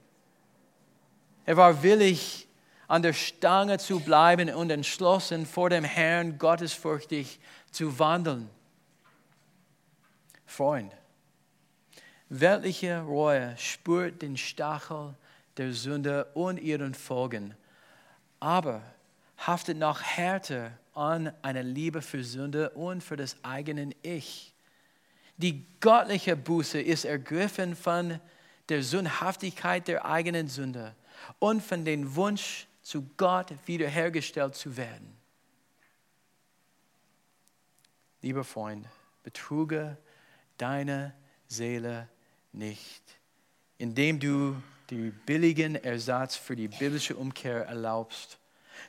[1.46, 2.50] Er war willig,
[2.90, 7.40] an der Stange zu bleiben und entschlossen, vor dem Herrn gottesfürchtig
[7.72, 8.50] zu wandeln.
[10.46, 10.92] Freund,
[12.28, 15.16] weltliche Reue spürt den Stachel
[15.60, 17.54] der Sünde und ihren Folgen,
[18.40, 18.82] aber
[19.38, 24.54] haftet noch härter an einer Liebe für Sünde und für das eigene Ich.
[25.36, 28.22] Die göttliche Buße ist ergriffen von
[28.70, 30.96] der Sündhaftigkeit der eigenen Sünde
[31.40, 35.14] und von dem Wunsch, zu Gott wiederhergestellt zu werden.
[38.22, 38.88] Lieber Freund,
[39.24, 39.98] betrüge
[40.58, 41.14] deine
[41.48, 42.08] Seele
[42.54, 43.04] nicht,
[43.78, 44.56] indem du
[44.90, 48.38] den billigen Ersatz für die biblische Umkehr erlaubst.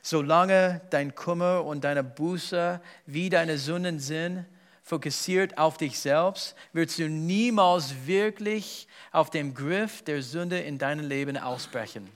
[0.01, 4.45] Solange dein Kummer und deine Buße wie deine Sünden sind,
[4.83, 11.07] fokussiert auf dich selbst, wirst du niemals wirklich auf dem Griff der Sünde in deinem
[11.07, 12.09] Leben ausbrechen.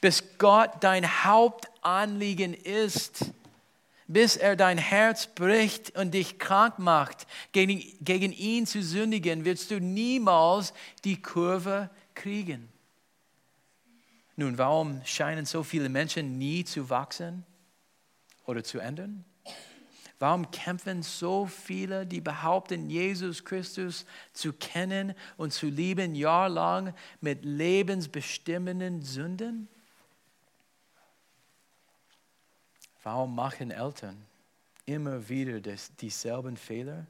[0.00, 3.26] Bis Gott dein Hauptanliegen ist,
[4.06, 9.70] bis er dein Herz bricht und dich krank macht, gegen, gegen ihn zu sündigen, wirst
[9.70, 10.74] du niemals
[11.04, 11.90] die Kurve
[12.20, 12.68] kriegen.
[14.36, 17.44] Nun, warum scheinen so viele Menschen nie zu wachsen
[18.46, 19.24] oder zu ändern?
[20.18, 24.04] Warum kämpfen so viele, die behaupten, Jesus Christus
[24.34, 29.68] zu kennen und zu lieben, jahrelang mit lebensbestimmenden Sünden?
[33.02, 34.26] Warum machen Eltern
[34.84, 37.06] immer wieder das, dieselben Fehler?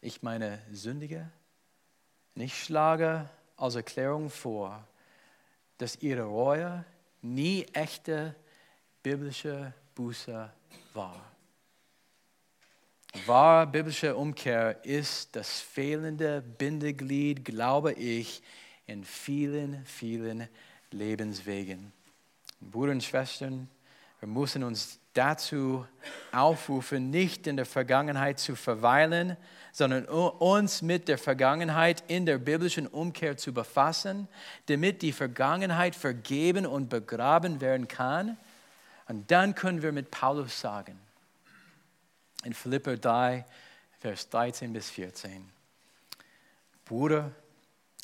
[0.00, 1.30] Ich meine, Sündige.
[2.34, 3.28] Ich schlage
[3.60, 4.86] als Erklärung vor,
[5.78, 6.84] dass ihre Reue
[7.22, 8.34] nie echte
[9.02, 10.50] biblische Buße
[10.94, 11.30] war.
[13.26, 18.42] Wahre biblische Umkehr ist das fehlende Bindeglied, glaube ich,
[18.86, 20.48] in vielen, vielen
[20.90, 21.92] Lebenswegen.
[22.60, 23.68] Brüder und Schwestern,
[24.20, 25.86] wir müssen uns dazu
[26.30, 29.36] aufrufen, nicht in der Vergangenheit zu verweilen,
[29.72, 34.28] sondern uns mit der Vergangenheit in der biblischen Umkehr zu befassen,
[34.66, 38.36] damit die Vergangenheit vergeben und begraben werden kann.
[39.08, 40.98] Und dann können wir mit Paulus sagen,
[42.44, 43.44] in Philipper 3,
[44.00, 45.50] Vers 13 bis 14,
[46.84, 47.32] Bruder,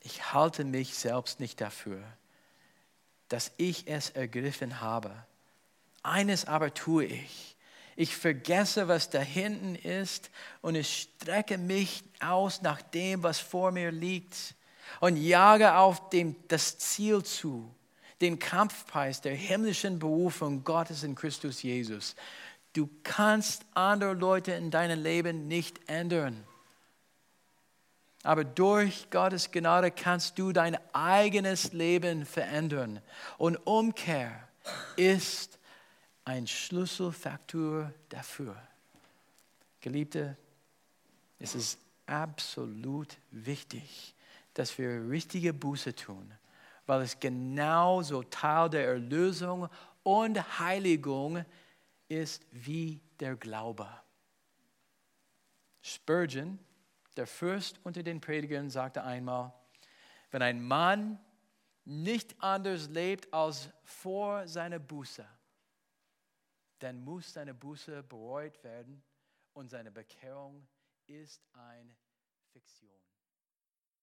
[0.03, 2.03] ich halte mich selbst nicht dafür,
[3.29, 5.13] dass ich es ergriffen habe.
[6.07, 7.57] Eines aber tue ich.
[7.97, 10.31] Ich vergesse, was da hinten ist
[10.61, 14.55] und ich strecke mich aus nach dem, was vor mir liegt
[15.01, 17.75] und jage auf dem, das Ziel zu,
[18.21, 22.15] den Kampfpreis der himmlischen Berufung Gottes in Christus Jesus.
[22.73, 26.45] Du kannst andere Leute in deinem Leben nicht ändern.
[28.23, 33.01] Aber durch Gottes Gnade kannst du dein eigenes Leben verändern.
[33.39, 34.49] Und Umkehr
[34.97, 35.59] ist
[36.27, 38.61] ein Schlüsselfaktor dafür.
[39.81, 40.37] Geliebte,
[41.39, 44.15] es ist absolut wichtig,
[44.53, 46.33] dass wir richtige Buße tun,
[46.87, 49.69] weil es genauso Teil der Erlösung
[50.03, 51.45] und Heiligung
[52.09, 53.89] ist wie der Glaube.
[55.81, 56.59] Spurgeon,
[57.17, 59.53] der Fürst unter den Predigern, sagte einmal,
[60.33, 61.21] wenn ein Mann
[61.85, 65.25] nicht anders lebt als vor seiner Buße,
[66.79, 69.03] dann muss seine Buße bereut werden
[69.53, 70.69] und seine Bekehrung
[71.07, 71.97] ist eine
[72.53, 73.06] Fiktion.